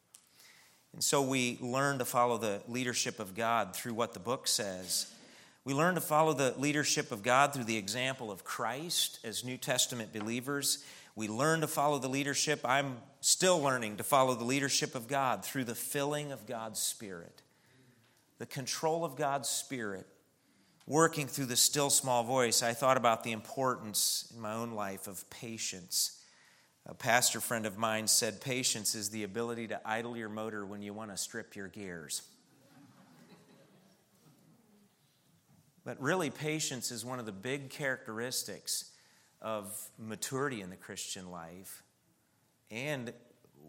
And 0.93 1.03
so 1.03 1.23
we 1.23 1.57
learn 1.59 1.97
to 1.99 2.05
follow 2.05 2.37
the 2.37 2.61
leadership 2.67 3.19
of 3.19 3.33
God 3.33 3.75
through 3.75 3.95
what 3.95 4.13
the 4.13 4.19
book 4.19 4.47
says. 4.47 5.11
We 5.67 5.73
learn 5.73 5.95
to 5.95 6.01
follow 6.01 6.31
the 6.31 6.53
leadership 6.57 7.11
of 7.11 7.23
God 7.23 7.53
through 7.53 7.65
the 7.65 7.75
example 7.75 8.31
of 8.31 8.45
Christ 8.45 9.19
as 9.25 9.43
New 9.43 9.57
Testament 9.57 10.13
believers. 10.13 10.81
We 11.13 11.27
learn 11.27 11.59
to 11.59 11.67
follow 11.67 11.99
the 11.99 12.07
leadership. 12.07 12.61
I'm 12.63 12.99
still 13.19 13.59
learning 13.59 13.97
to 13.97 14.03
follow 14.03 14.33
the 14.33 14.45
leadership 14.45 14.95
of 14.95 15.09
God 15.09 15.43
through 15.43 15.65
the 15.65 15.75
filling 15.75 16.31
of 16.31 16.47
God's 16.47 16.79
Spirit, 16.79 17.41
the 18.37 18.45
control 18.45 19.03
of 19.03 19.17
God's 19.17 19.49
Spirit, 19.49 20.07
working 20.85 21.27
through 21.27 21.47
the 21.47 21.57
still 21.57 21.89
small 21.89 22.23
voice. 22.23 22.63
I 22.63 22.71
thought 22.71 22.95
about 22.95 23.25
the 23.25 23.33
importance 23.33 24.31
in 24.33 24.41
my 24.41 24.53
own 24.53 24.71
life 24.71 25.05
of 25.05 25.29
patience. 25.29 26.21
A 26.85 26.93
pastor 26.93 27.41
friend 27.41 27.65
of 27.65 27.77
mine 27.77 28.07
said, 28.07 28.39
Patience 28.39 28.95
is 28.95 29.09
the 29.09 29.25
ability 29.25 29.67
to 29.67 29.81
idle 29.83 30.15
your 30.15 30.29
motor 30.29 30.65
when 30.65 30.81
you 30.81 30.93
want 30.93 31.11
to 31.11 31.17
strip 31.17 31.57
your 31.57 31.67
gears. 31.67 32.21
But 35.87 36.01
really, 36.01 36.29
patience 36.29 36.91
is 36.91 37.05
one 37.05 37.17
of 37.17 37.25
the 37.25 37.31
big 37.31 37.69
characteristics 37.69 38.91
of 39.41 39.73
maturity 39.97 40.59
in 40.59 40.69
the 40.69 40.75
Christian 40.75 41.31
life 41.31 41.81
and 42.69 43.13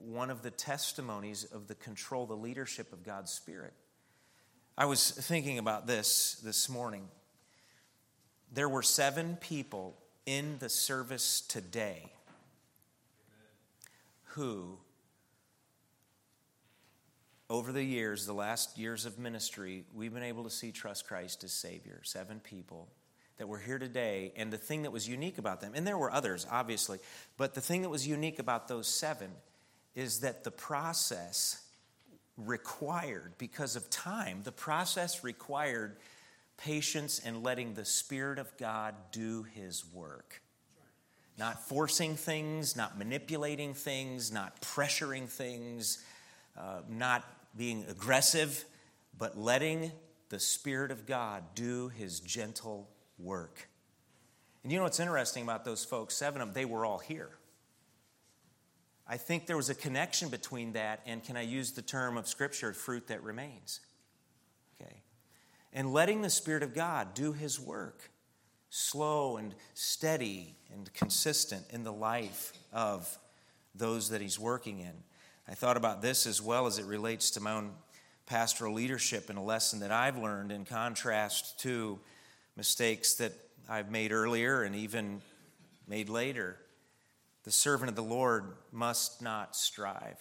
one 0.04 0.28
of 0.28 0.42
the 0.42 0.50
testimonies 0.50 1.44
of 1.44 1.68
the 1.68 1.76
control, 1.76 2.26
the 2.26 2.34
leadership 2.34 2.92
of 2.92 3.04
God's 3.04 3.30
Spirit. 3.30 3.72
I 4.76 4.86
was 4.86 5.12
thinking 5.12 5.58
about 5.58 5.86
this 5.86 6.40
this 6.42 6.68
morning. 6.68 7.06
There 8.52 8.68
were 8.68 8.82
seven 8.82 9.36
people 9.36 9.96
in 10.26 10.58
the 10.58 10.68
service 10.68 11.40
today 11.40 12.10
who, 14.34 14.78
over 17.50 17.72
the 17.72 17.82
years, 17.82 18.26
the 18.26 18.32
last 18.32 18.76
years 18.76 19.06
of 19.06 19.18
ministry, 19.18 19.84
we've 19.94 20.12
been 20.12 20.22
able 20.22 20.44
to 20.44 20.50
see 20.50 20.70
trust 20.70 21.06
Christ 21.06 21.44
as 21.44 21.52
Savior. 21.52 22.00
Seven 22.04 22.40
people 22.40 22.88
that 23.38 23.48
were 23.48 23.58
here 23.58 23.78
today, 23.78 24.32
and 24.36 24.52
the 24.52 24.58
thing 24.58 24.82
that 24.82 24.90
was 24.90 25.08
unique 25.08 25.38
about 25.38 25.60
them, 25.60 25.72
and 25.74 25.86
there 25.86 25.96
were 25.96 26.12
others, 26.12 26.46
obviously, 26.50 26.98
but 27.36 27.54
the 27.54 27.60
thing 27.60 27.82
that 27.82 27.88
was 27.88 28.06
unique 28.06 28.38
about 28.38 28.68
those 28.68 28.86
seven 28.86 29.30
is 29.94 30.20
that 30.20 30.44
the 30.44 30.50
process 30.50 31.64
required, 32.36 33.32
because 33.38 33.76
of 33.76 33.88
time, 33.90 34.40
the 34.44 34.52
process 34.52 35.24
required 35.24 35.96
patience 36.56 37.20
and 37.24 37.42
letting 37.42 37.74
the 37.74 37.84
Spirit 37.84 38.38
of 38.38 38.54
God 38.58 38.94
do 39.12 39.44
His 39.54 39.84
work. 39.92 40.42
Not 41.38 41.66
forcing 41.68 42.16
things, 42.16 42.76
not 42.76 42.98
manipulating 42.98 43.72
things, 43.72 44.32
not 44.32 44.60
pressuring 44.60 45.28
things, 45.28 46.04
uh, 46.56 46.80
not 46.88 47.24
being 47.58 47.84
aggressive, 47.88 48.64
but 49.18 49.36
letting 49.36 49.92
the 50.30 50.38
Spirit 50.38 50.90
of 50.90 51.04
God 51.04 51.42
do 51.54 51.88
His 51.88 52.20
gentle 52.20 52.88
work. 53.18 53.68
And 54.62 54.72
you 54.72 54.78
know 54.78 54.84
what's 54.84 55.00
interesting 55.00 55.42
about 55.42 55.64
those 55.64 55.84
folks? 55.84 56.14
Seven 56.16 56.40
of 56.40 56.48
them, 56.48 56.54
they 56.54 56.64
were 56.64 56.86
all 56.86 56.98
here. 56.98 57.30
I 59.06 59.16
think 59.16 59.46
there 59.46 59.56
was 59.56 59.70
a 59.70 59.74
connection 59.74 60.28
between 60.28 60.74
that 60.74 61.00
and, 61.06 61.24
can 61.24 61.36
I 61.36 61.42
use 61.42 61.72
the 61.72 61.82
term 61.82 62.16
of 62.16 62.28
Scripture, 62.28 62.72
fruit 62.74 63.08
that 63.08 63.22
remains? 63.22 63.80
Okay. 64.80 65.02
And 65.72 65.92
letting 65.92 66.22
the 66.22 66.30
Spirit 66.30 66.62
of 66.62 66.74
God 66.74 67.14
do 67.14 67.32
His 67.32 67.58
work, 67.58 68.10
slow 68.68 69.38
and 69.38 69.54
steady 69.74 70.54
and 70.72 70.92
consistent 70.92 71.64
in 71.70 71.84
the 71.84 71.92
life 71.92 72.52
of 72.72 73.18
those 73.74 74.10
that 74.10 74.20
He's 74.20 74.38
working 74.38 74.80
in. 74.80 74.92
I 75.50 75.54
thought 75.54 75.78
about 75.78 76.02
this 76.02 76.26
as 76.26 76.42
well 76.42 76.66
as 76.66 76.78
it 76.78 76.84
relates 76.84 77.30
to 77.32 77.40
my 77.40 77.52
own 77.52 77.70
pastoral 78.26 78.74
leadership 78.74 79.30
and 79.30 79.38
a 79.38 79.42
lesson 79.42 79.80
that 79.80 79.90
I've 79.90 80.18
learned 80.18 80.52
in 80.52 80.66
contrast 80.66 81.58
to 81.60 81.98
mistakes 82.54 83.14
that 83.14 83.32
I've 83.66 83.90
made 83.90 84.12
earlier 84.12 84.62
and 84.62 84.74
even 84.74 85.22
made 85.86 86.10
later. 86.10 86.56
The 87.44 87.50
servant 87.50 87.88
of 87.88 87.96
the 87.96 88.02
Lord 88.02 88.56
must 88.72 89.22
not 89.22 89.56
strive. 89.56 90.18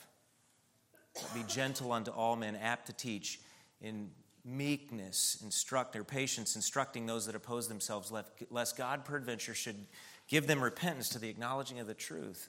Be 1.33 1.43
gentle 1.45 1.91
unto 1.91 2.11
all 2.11 2.37
men, 2.37 2.55
apt 2.55 2.85
to 2.85 2.93
teach, 2.93 3.41
in 3.81 4.11
meekness, 4.45 5.39
instruct 5.43 5.91
their 5.91 6.05
patience, 6.05 6.55
instructing 6.55 7.05
those 7.05 7.25
that 7.25 7.35
oppose 7.35 7.67
themselves, 7.67 8.13
lest 8.49 8.77
God 8.77 9.03
peradventure 9.03 9.53
should 9.53 9.87
give 10.29 10.47
them 10.47 10.63
repentance 10.63 11.09
to 11.09 11.19
the 11.19 11.27
acknowledging 11.27 11.79
of 11.79 11.87
the 11.87 11.93
truth. 11.93 12.47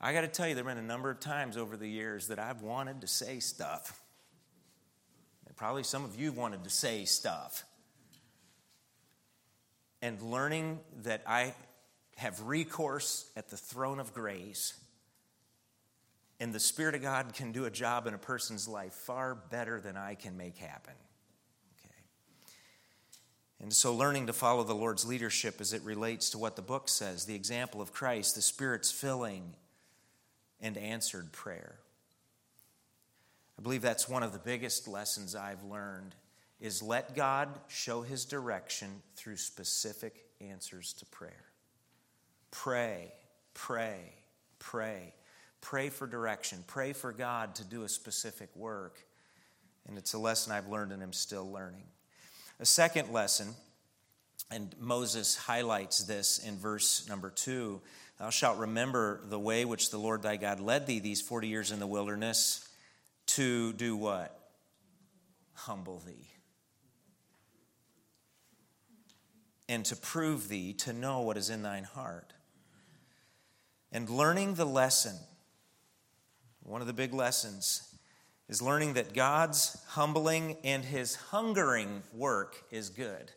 I 0.00 0.12
got 0.12 0.22
to 0.22 0.28
tell 0.28 0.46
you, 0.46 0.54
there 0.54 0.64
have 0.64 0.74
been 0.74 0.84
a 0.84 0.86
number 0.86 1.10
of 1.10 1.20
times 1.20 1.56
over 1.56 1.76
the 1.76 1.88
years 1.88 2.28
that 2.28 2.38
I've 2.38 2.62
wanted 2.62 3.00
to 3.00 3.06
say 3.06 3.40
stuff. 3.40 4.00
And 5.46 5.56
probably 5.56 5.84
some 5.84 6.04
of 6.04 6.18
you 6.18 6.26
have 6.26 6.36
wanted 6.36 6.64
to 6.64 6.70
say 6.70 7.04
stuff 7.04 7.64
and 10.02 10.20
learning 10.20 10.78
that 11.02 11.22
I 11.26 11.54
have 12.16 12.40
recourse 12.42 13.30
at 13.36 13.48
the 13.50 13.56
throne 13.56 13.98
of 13.98 14.14
grace 14.14 14.74
and 16.38 16.52
the 16.52 16.60
Spirit 16.60 16.94
of 16.94 17.02
God 17.02 17.32
can 17.32 17.52
do 17.52 17.64
a 17.64 17.70
job 17.70 18.06
in 18.06 18.14
a 18.14 18.18
person's 18.18 18.68
life 18.68 18.92
far 18.92 19.34
better 19.34 19.80
than 19.80 19.96
I 19.96 20.14
can 20.14 20.36
make 20.36 20.58
happen. 20.58 20.92
Okay. 21.80 21.94
And 23.60 23.72
so, 23.72 23.94
learning 23.94 24.26
to 24.26 24.34
follow 24.34 24.62
the 24.62 24.74
Lord's 24.74 25.06
leadership 25.06 25.60
as 25.60 25.72
it 25.72 25.82
relates 25.82 26.30
to 26.30 26.38
what 26.38 26.56
the 26.56 26.62
book 26.62 26.88
says, 26.88 27.24
the 27.24 27.34
example 27.34 27.80
of 27.80 27.92
Christ, 27.92 28.34
the 28.34 28.42
Spirit's 28.42 28.92
filling 28.92 29.54
and 30.60 30.76
answered 30.76 31.32
prayer. 31.32 31.76
I 33.58 33.62
believe 33.62 33.82
that's 33.82 34.08
one 34.08 34.22
of 34.22 34.32
the 34.32 34.38
biggest 34.38 34.86
lessons 34.86 35.34
I've 35.34 35.62
learned 35.64 36.14
is 36.60 36.82
let 36.82 37.14
God 37.14 37.48
show 37.68 38.02
his 38.02 38.24
direction 38.24 39.02
through 39.14 39.36
specific 39.36 40.24
answers 40.40 40.92
to 40.94 41.06
prayer. 41.06 41.44
Pray, 42.50 43.12
pray, 43.54 44.12
pray. 44.58 45.14
Pray 45.60 45.88
for 45.88 46.06
direction. 46.06 46.62
Pray 46.66 46.92
for 46.92 47.12
God 47.12 47.56
to 47.56 47.64
do 47.64 47.82
a 47.82 47.88
specific 47.88 48.54
work. 48.54 49.00
And 49.88 49.98
it's 49.98 50.14
a 50.14 50.18
lesson 50.18 50.52
I've 50.52 50.68
learned 50.68 50.92
and 50.92 51.02
am 51.02 51.12
still 51.12 51.50
learning. 51.50 51.84
A 52.60 52.66
second 52.66 53.12
lesson, 53.12 53.48
and 54.50 54.74
Moses 54.78 55.36
highlights 55.36 56.04
this 56.04 56.38
in 56.38 56.56
verse 56.56 57.06
number 57.08 57.30
two 57.30 57.80
Thou 58.18 58.30
shalt 58.30 58.58
remember 58.58 59.20
the 59.24 59.38
way 59.38 59.64
which 59.64 59.90
the 59.90 59.98
Lord 59.98 60.22
thy 60.22 60.36
God 60.36 60.60
led 60.60 60.86
thee 60.86 61.00
these 61.00 61.20
40 61.20 61.48
years 61.48 61.70
in 61.70 61.78
the 61.78 61.86
wilderness 61.86 62.66
to 63.26 63.72
do 63.74 63.96
what? 63.96 64.38
Humble 65.52 66.00
thee 66.06 66.30
and 69.68 69.84
to 69.86 69.96
prove 69.96 70.48
thee 70.48 70.72
to 70.72 70.92
know 70.92 71.20
what 71.20 71.36
is 71.36 71.50
in 71.50 71.62
thine 71.62 71.84
heart. 71.84 72.32
And 73.92 74.08
learning 74.08 74.54
the 74.54 74.64
lesson, 74.64 75.16
one 76.62 76.80
of 76.80 76.86
the 76.86 76.92
big 76.92 77.12
lessons, 77.12 77.94
is 78.48 78.62
learning 78.62 78.94
that 78.94 79.14
God's 79.14 79.76
humbling 79.88 80.56
and 80.62 80.84
his 80.84 81.16
hungering 81.16 82.02
work 82.12 82.64
is 82.70 82.90
good. 82.90 83.32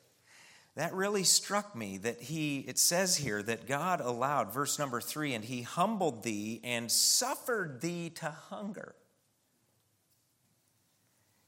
That 0.79 0.93
really 0.93 1.25
struck 1.25 1.75
me 1.75 1.97
that 1.97 2.21
he, 2.21 2.59
it 2.59 2.79
says 2.79 3.17
here 3.17 3.43
that 3.43 3.67
God 3.67 3.99
allowed, 3.99 4.53
verse 4.53 4.79
number 4.79 5.01
three, 5.01 5.33
and 5.33 5.43
he 5.43 5.61
humbled 5.61 6.23
thee 6.23 6.61
and 6.63 6.89
suffered 6.89 7.81
thee 7.81 8.11
to 8.11 8.27
hunger. 8.27 8.95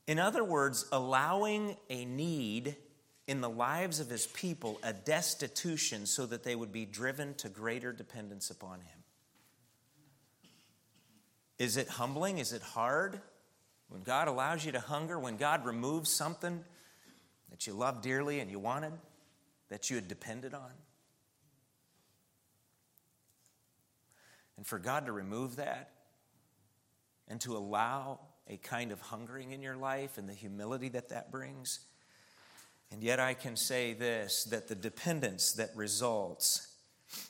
In 0.05 0.19
other 0.19 0.43
words, 0.43 0.85
allowing 0.91 1.77
a 1.89 2.03
need 2.03 2.75
in 3.25 3.39
the 3.39 3.49
lives 3.49 4.01
of 4.01 4.09
his 4.09 4.27
people 4.27 4.77
a 4.83 4.91
destitution 4.91 6.05
so 6.05 6.25
that 6.25 6.43
they 6.43 6.57
would 6.57 6.73
be 6.73 6.83
driven 6.83 7.33
to 7.35 7.47
greater 7.47 7.93
dependence 7.93 8.49
upon 8.49 8.81
him. 8.81 8.99
Is 11.57 11.77
it 11.77 11.87
humbling? 11.87 12.39
Is 12.39 12.51
it 12.51 12.61
hard? 12.61 13.21
When 13.87 14.01
God 14.03 14.27
allows 14.27 14.65
you 14.65 14.73
to 14.73 14.81
hunger, 14.81 15.17
when 15.17 15.37
God 15.37 15.65
removes 15.65 16.11
something 16.11 16.65
that 17.49 17.65
you 17.65 17.71
love 17.71 18.01
dearly 18.01 18.41
and 18.41 18.51
you 18.51 18.59
wanted, 18.59 18.91
that 19.71 19.89
you 19.89 19.95
had 19.95 20.07
depended 20.09 20.53
on? 20.53 20.69
And 24.57 24.67
for 24.67 24.77
God 24.77 25.05
to 25.05 25.13
remove 25.13 25.55
that 25.55 25.91
and 27.27 27.39
to 27.41 27.55
allow 27.55 28.19
a 28.47 28.57
kind 28.57 28.91
of 28.91 28.99
hungering 28.99 29.53
in 29.53 29.61
your 29.61 29.77
life 29.77 30.17
and 30.17 30.27
the 30.27 30.33
humility 30.33 30.89
that 30.89 31.09
that 31.09 31.31
brings, 31.31 31.79
and 32.91 33.01
yet 33.01 33.19
I 33.19 33.33
can 33.33 33.55
say 33.55 33.93
this 33.93 34.43
that 34.45 34.67
the 34.67 34.75
dependence 34.75 35.53
that 35.53 35.71
results 35.73 36.67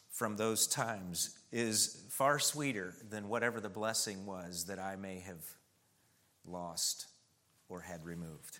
from 0.09 0.35
those 0.35 0.65
times 0.67 1.37
is 1.51 2.03
far 2.09 2.39
sweeter 2.39 2.95
than 3.07 3.29
whatever 3.29 3.61
the 3.61 3.69
blessing 3.69 4.25
was 4.25 4.65
that 4.65 4.79
I 4.79 4.95
may 4.95 5.19
have 5.19 5.45
lost 6.43 7.05
or 7.69 7.81
had 7.81 8.03
removed. 8.03 8.59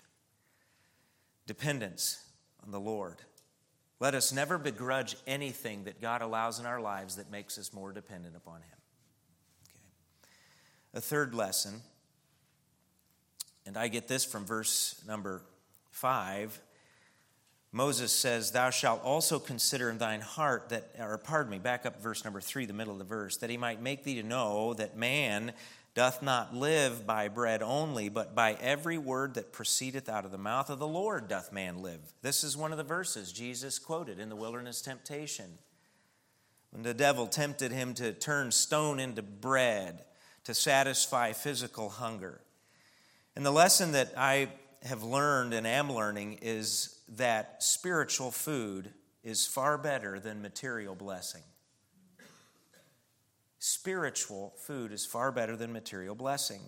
Dependence 1.48 2.24
on 2.64 2.70
the 2.70 2.80
Lord. 2.80 3.16
Let 4.02 4.16
us 4.16 4.32
never 4.32 4.58
begrudge 4.58 5.14
anything 5.28 5.84
that 5.84 6.00
God 6.00 6.22
allows 6.22 6.58
in 6.58 6.66
our 6.66 6.80
lives 6.80 7.14
that 7.14 7.30
makes 7.30 7.56
us 7.56 7.72
more 7.72 7.92
dependent 7.92 8.34
upon 8.34 8.56
Him. 8.56 8.78
Okay. 9.68 9.78
A 10.94 11.00
third 11.00 11.36
lesson, 11.36 11.82
and 13.64 13.76
I 13.76 13.86
get 13.86 14.08
this 14.08 14.24
from 14.24 14.44
verse 14.44 15.00
number 15.06 15.44
five. 15.92 16.60
Moses 17.70 18.10
says, 18.10 18.50
Thou 18.50 18.70
shalt 18.70 19.04
also 19.04 19.38
consider 19.38 19.88
in 19.88 19.98
thine 19.98 20.20
heart 20.20 20.70
that, 20.70 20.96
or 20.98 21.16
pardon 21.16 21.52
me, 21.52 21.60
back 21.60 21.86
up 21.86 22.02
verse 22.02 22.24
number 22.24 22.40
three, 22.40 22.66
the 22.66 22.72
middle 22.72 22.92
of 22.92 22.98
the 22.98 23.04
verse, 23.04 23.36
that 23.36 23.50
he 23.50 23.56
might 23.56 23.80
make 23.80 24.02
thee 24.02 24.16
to 24.16 24.24
know 24.24 24.74
that 24.74 24.96
man 24.96 25.52
doth 25.94 26.22
not 26.22 26.54
live 26.54 27.06
by 27.06 27.28
bread 27.28 27.62
only, 27.62 28.08
but 28.08 28.34
by 28.34 28.54
every 28.54 28.96
word 28.96 29.34
that 29.34 29.52
proceedeth 29.52 30.08
out 30.08 30.24
of 30.24 30.30
the 30.30 30.38
mouth 30.38 30.70
of 30.70 30.78
the 30.78 30.86
Lord 30.86 31.28
doth 31.28 31.52
man 31.52 31.82
live. 31.82 32.14
This 32.22 32.42
is 32.42 32.56
one 32.56 32.72
of 32.72 32.78
the 32.78 32.84
verses 32.84 33.32
Jesus 33.32 33.78
quoted 33.78 34.18
in 34.18 34.30
the 34.30 34.36
wilderness 34.36 34.80
temptation. 34.80 35.58
When 36.70 36.82
the 36.82 36.94
devil 36.94 37.26
tempted 37.26 37.72
him 37.72 37.92
to 37.94 38.14
turn 38.14 38.50
stone 38.52 38.98
into 38.98 39.20
bread 39.20 40.04
to 40.44 40.54
satisfy 40.54 41.32
physical 41.32 41.90
hunger. 41.90 42.40
And 43.36 43.44
the 43.44 43.50
lesson 43.50 43.92
that 43.92 44.14
I 44.16 44.48
have 44.82 45.02
learned 45.02 45.52
and 45.52 45.66
am 45.66 45.92
learning 45.92 46.38
is 46.40 47.00
that 47.16 47.62
spiritual 47.62 48.30
food 48.30 48.90
is 49.22 49.46
far 49.46 49.76
better 49.76 50.18
than 50.18 50.40
material 50.40 50.94
blessing 50.94 51.42
spiritual 53.64 54.52
food 54.56 54.90
is 54.92 55.06
far 55.06 55.30
better 55.30 55.54
than 55.54 55.72
material 55.72 56.16
blessing. 56.16 56.60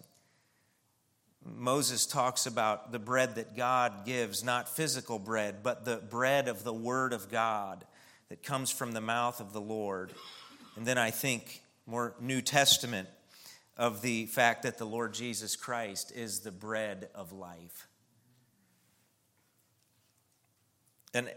Moses 1.45 2.07
talks 2.07 2.47
about 2.47 2.93
the 2.93 3.01
bread 3.01 3.35
that 3.35 3.57
God 3.57 4.07
gives, 4.07 4.45
not 4.45 4.69
physical 4.69 5.19
bread, 5.19 5.65
but 5.65 5.85
the 5.85 5.97
bread 5.97 6.47
of 6.47 6.63
the 6.63 6.73
Word 6.73 7.13
of 7.13 7.33
God 7.33 7.85
that 8.29 8.45
comes 8.45 8.71
from 8.71 8.93
the 8.93 9.01
mouth 9.01 9.41
of 9.41 9.53
the 9.53 9.61
Lord. 9.61 10.13
And 10.77 10.87
then 10.87 10.97
I 10.97 11.11
think 11.11 11.63
more 11.85 12.15
New 12.21 12.41
Testament 12.41 13.09
of 13.77 14.01
the 14.01 14.27
fact 14.27 14.63
that 14.63 14.79
the 14.79 14.87
Lord 14.87 15.15
Jesus 15.15 15.57
Christ 15.57 16.13
is 16.15 16.41
the 16.41 16.53
bread 16.53 17.09
of 17.13 17.33
life. 17.33 17.89
And 21.13 21.29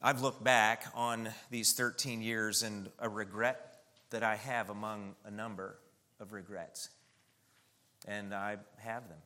I've 0.00 0.22
looked 0.22 0.44
back 0.44 0.84
on 0.94 1.30
these 1.50 1.72
13 1.72 2.22
years 2.22 2.62
and 2.62 2.88
a 3.00 3.08
regret 3.08 3.71
that 4.12 4.22
I 4.22 4.36
have 4.36 4.70
among 4.70 5.14
a 5.24 5.30
number 5.30 5.76
of 6.20 6.32
regrets. 6.32 6.90
And 8.06 8.32
I 8.32 8.56
have 8.78 9.08
them. 9.08 9.18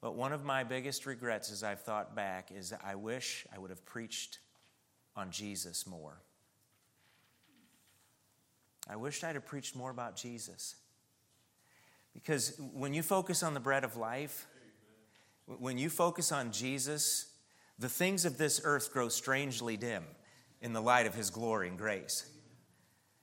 But 0.00 0.14
one 0.14 0.32
of 0.32 0.44
my 0.44 0.64
biggest 0.64 1.06
regrets 1.06 1.50
as 1.50 1.62
I've 1.62 1.80
thought 1.80 2.14
back 2.14 2.50
is 2.54 2.74
I 2.84 2.94
wish 2.96 3.46
I 3.54 3.58
would 3.58 3.70
have 3.70 3.84
preached 3.86 4.38
on 5.14 5.30
Jesus 5.30 5.86
more. 5.86 6.20
I 8.88 8.96
wished 8.96 9.24
I'd 9.24 9.34
have 9.34 9.46
preached 9.46 9.74
more 9.74 9.90
about 9.90 10.16
Jesus. 10.16 10.76
Because 12.14 12.58
when 12.72 12.94
you 12.94 13.02
focus 13.02 13.42
on 13.42 13.54
the 13.54 13.60
bread 13.60 13.84
of 13.84 13.96
life, 13.96 14.46
when 15.46 15.78
you 15.78 15.90
focus 15.90 16.32
on 16.32 16.52
Jesus, 16.52 17.26
the 17.78 17.88
things 17.88 18.24
of 18.24 18.38
this 18.38 18.60
earth 18.64 18.92
grow 18.92 19.08
strangely 19.08 19.76
dim 19.76 20.04
in 20.60 20.72
the 20.72 20.80
light 20.80 21.06
of 21.06 21.14
his 21.14 21.30
glory 21.30 21.68
and 21.68 21.76
grace 21.76 22.30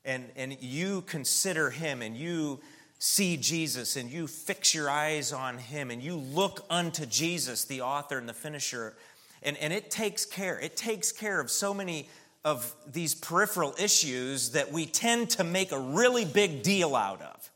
and, 0.05 0.29
and 0.35 0.57
you 0.61 1.01
consider 1.01 1.69
him 1.69 2.01
and 2.01 2.15
you 2.15 2.59
see 2.99 3.37
Jesus 3.37 3.95
and 3.95 4.09
you 4.09 4.27
fix 4.27 4.73
your 4.73 4.89
eyes 4.89 5.33
on 5.33 5.57
him 5.57 5.91
and 5.91 6.01
you 6.01 6.15
look 6.15 6.65
unto 6.69 7.05
Jesus, 7.05 7.65
the 7.65 7.81
author 7.81 8.17
and 8.17 8.27
the 8.27 8.33
finisher, 8.33 8.95
and, 9.41 9.57
and 9.57 9.73
it 9.73 9.91
takes 9.91 10.25
care, 10.25 10.59
it 10.59 10.77
takes 10.77 11.11
care 11.11 11.39
of 11.39 11.51
so 11.51 11.73
many 11.73 12.07
of 12.45 12.73
these 12.91 13.15
peripheral 13.15 13.73
issues 13.79 14.51
that 14.51 14.71
we 14.71 14.85
tend 14.85 15.29
to 15.31 15.43
make 15.43 15.71
a 15.71 15.79
really 15.79 16.25
big 16.25 16.63
deal 16.63 16.95
out 16.95 17.21
of. 17.21 17.49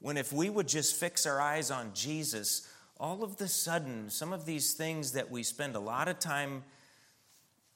When 0.00 0.16
if 0.16 0.32
we 0.32 0.48
would 0.48 0.68
just 0.68 0.96
fix 0.96 1.26
our 1.26 1.40
eyes 1.40 1.70
on 1.70 1.92
Jesus, 1.94 2.66
all 2.98 3.22
of 3.22 3.36
the 3.36 3.48
sudden, 3.48 4.08
some 4.08 4.32
of 4.32 4.46
these 4.46 4.72
things 4.72 5.12
that 5.12 5.30
we 5.30 5.42
spend 5.42 5.76
a 5.76 5.80
lot 5.80 6.08
of 6.08 6.18
time 6.18 6.64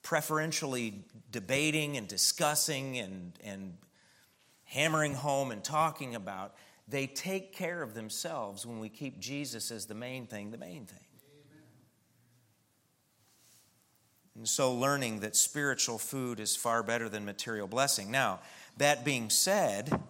preferentially 0.04 1.02
debating 1.32 1.96
and 1.96 2.06
discussing 2.06 2.98
and, 2.98 3.32
and 3.42 3.76
hammering 4.62 5.14
home 5.14 5.50
and 5.50 5.64
talking 5.64 6.14
about, 6.14 6.54
they 6.86 7.08
take 7.08 7.52
care 7.52 7.82
of 7.82 7.94
themselves 7.94 8.64
when 8.64 8.78
we 8.78 8.88
keep 8.88 9.18
Jesus 9.18 9.72
as 9.72 9.86
the 9.86 9.94
main 9.94 10.26
thing, 10.26 10.52
the 10.52 10.58
main 10.58 10.84
thing. 10.84 10.98
And 14.36 14.48
so, 14.48 14.74
learning 14.74 15.20
that 15.20 15.36
spiritual 15.36 15.96
food 15.96 16.40
is 16.40 16.56
far 16.56 16.82
better 16.82 17.08
than 17.08 17.24
material 17.24 17.68
blessing. 17.68 18.10
Now, 18.10 18.40
that 18.78 19.04
being 19.04 19.30
said, 19.30 20.00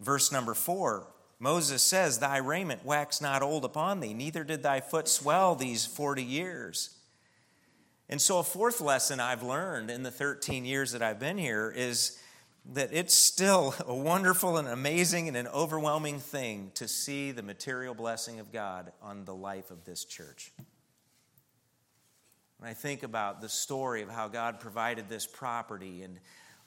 verse 0.00 0.32
number 0.32 0.54
four, 0.54 1.06
Moses 1.38 1.80
says, 1.80 2.18
Thy 2.18 2.38
raiment 2.38 2.84
waxed 2.84 3.22
not 3.22 3.40
old 3.40 3.64
upon 3.64 4.00
thee, 4.00 4.14
neither 4.14 4.42
did 4.42 4.64
thy 4.64 4.80
foot 4.80 5.06
swell 5.06 5.54
these 5.54 5.86
forty 5.86 6.24
years. 6.24 6.97
And 8.10 8.20
so, 8.20 8.38
a 8.38 8.42
fourth 8.42 8.80
lesson 8.80 9.20
I've 9.20 9.42
learned 9.42 9.90
in 9.90 10.02
the 10.02 10.10
13 10.10 10.64
years 10.64 10.92
that 10.92 11.02
I've 11.02 11.18
been 11.18 11.36
here 11.36 11.70
is 11.74 12.18
that 12.72 12.90
it's 12.92 13.14
still 13.14 13.74
a 13.86 13.94
wonderful 13.94 14.56
and 14.56 14.66
amazing 14.68 15.28
and 15.28 15.36
an 15.36 15.46
overwhelming 15.48 16.18
thing 16.18 16.70
to 16.74 16.88
see 16.88 17.32
the 17.32 17.42
material 17.42 17.94
blessing 17.94 18.40
of 18.40 18.50
God 18.52 18.92
on 19.02 19.24
the 19.24 19.34
life 19.34 19.70
of 19.70 19.84
this 19.84 20.04
church. 20.04 20.52
When 22.58 22.70
I 22.70 22.74
think 22.74 23.02
about 23.02 23.40
the 23.40 23.48
story 23.48 24.02
of 24.02 24.10
how 24.10 24.28
God 24.28 24.58
provided 24.58 25.08
this 25.08 25.26
property 25.26 26.02
and 26.02 26.18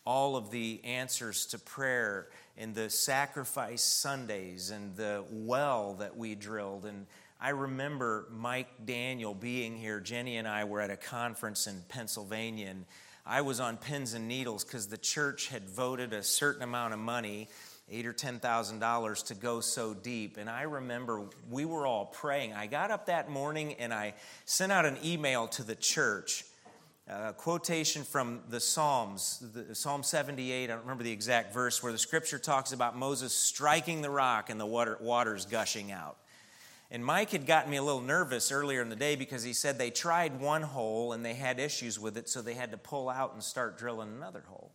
all 0.05 0.35
of 0.35 0.49
the 0.51 0.79
answers 0.83 1.45
to 1.47 1.59
prayer 1.59 2.29
and 2.57 2.73
the 2.73 2.89
sacrifice 2.89 3.83
Sundays 3.83 4.69
and 4.69 4.95
the 4.95 5.23
well 5.29 5.95
that 5.95 6.15
we 6.15 6.35
drilled 6.35 6.85
and 6.85 7.05
I 7.43 7.49
remember 7.49 8.27
Mike 8.29 8.85
Daniel 8.85 9.33
being 9.33 9.75
here. 9.75 9.99
Jenny 9.99 10.37
and 10.37 10.47
I 10.47 10.65
were 10.65 10.79
at 10.79 10.91
a 10.91 10.95
conference 10.95 11.65
in 11.65 11.81
Pennsylvania, 11.89 12.67
and 12.67 12.85
I 13.25 13.41
was 13.41 13.59
on 13.59 13.77
pins 13.77 14.13
and 14.13 14.27
needles 14.27 14.63
because 14.63 14.85
the 14.85 14.97
church 14.97 15.47
had 15.47 15.67
voted 15.67 16.13
a 16.13 16.21
certain 16.21 16.61
amount 16.61 16.93
of 16.93 16.99
money, 16.99 17.49
eight 17.89 18.05
or 18.05 18.13
ten 18.13 18.37
thousand 18.37 18.77
dollars, 18.77 19.23
to 19.23 19.33
go 19.33 19.59
so 19.59 19.95
deep. 19.95 20.37
And 20.37 20.51
I 20.51 20.61
remember 20.63 21.23
we 21.49 21.65
were 21.65 21.87
all 21.87 22.05
praying. 22.05 22.53
I 22.53 22.67
got 22.67 22.91
up 22.91 23.07
that 23.07 23.27
morning 23.27 23.73
and 23.79 23.91
I 23.91 24.13
sent 24.45 24.71
out 24.71 24.85
an 24.85 24.99
email 25.03 25.47
to 25.47 25.63
the 25.63 25.75
church. 25.75 26.45
Uh, 27.09 27.29
a 27.29 27.33
quotation 27.33 28.03
from 28.03 28.41
the 28.49 28.59
Psalms, 28.59 29.43
the, 29.51 29.73
Psalm 29.73 30.03
78, 30.03 30.65
I 30.65 30.67
don't 30.67 30.81
remember 30.81 31.03
the 31.03 31.11
exact 31.11 31.55
verse, 31.55 31.81
where 31.81 31.91
the 31.91 31.97
scripture 31.97 32.37
talks 32.37 32.71
about 32.71 32.95
Moses 32.95 33.33
striking 33.33 34.03
the 34.03 34.11
rock 34.11 34.51
and 34.51 34.59
the 34.59 34.67
water, 34.67 34.99
waters 35.01 35.47
gushing 35.47 35.91
out. 35.91 36.17
And 36.93 37.05
Mike 37.05 37.29
had 37.29 37.45
gotten 37.45 37.71
me 37.71 37.77
a 37.77 37.83
little 37.83 38.01
nervous 38.01 38.51
earlier 38.51 38.81
in 38.81 38.89
the 38.89 38.97
day 38.97 39.15
because 39.15 39.43
he 39.43 39.53
said 39.53 39.77
they 39.77 39.91
tried 39.91 40.41
one 40.41 40.61
hole 40.61 41.13
and 41.13 41.23
they 41.23 41.33
had 41.33 41.57
issues 41.57 41.97
with 41.97 42.17
it, 42.17 42.27
so 42.27 42.41
they 42.41 42.53
had 42.53 42.71
to 42.71 42.77
pull 42.77 43.09
out 43.09 43.33
and 43.33 43.41
start 43.41 43.77
drilling 43.77 44.09
another 44.09 44.43
hole 44.45 44.73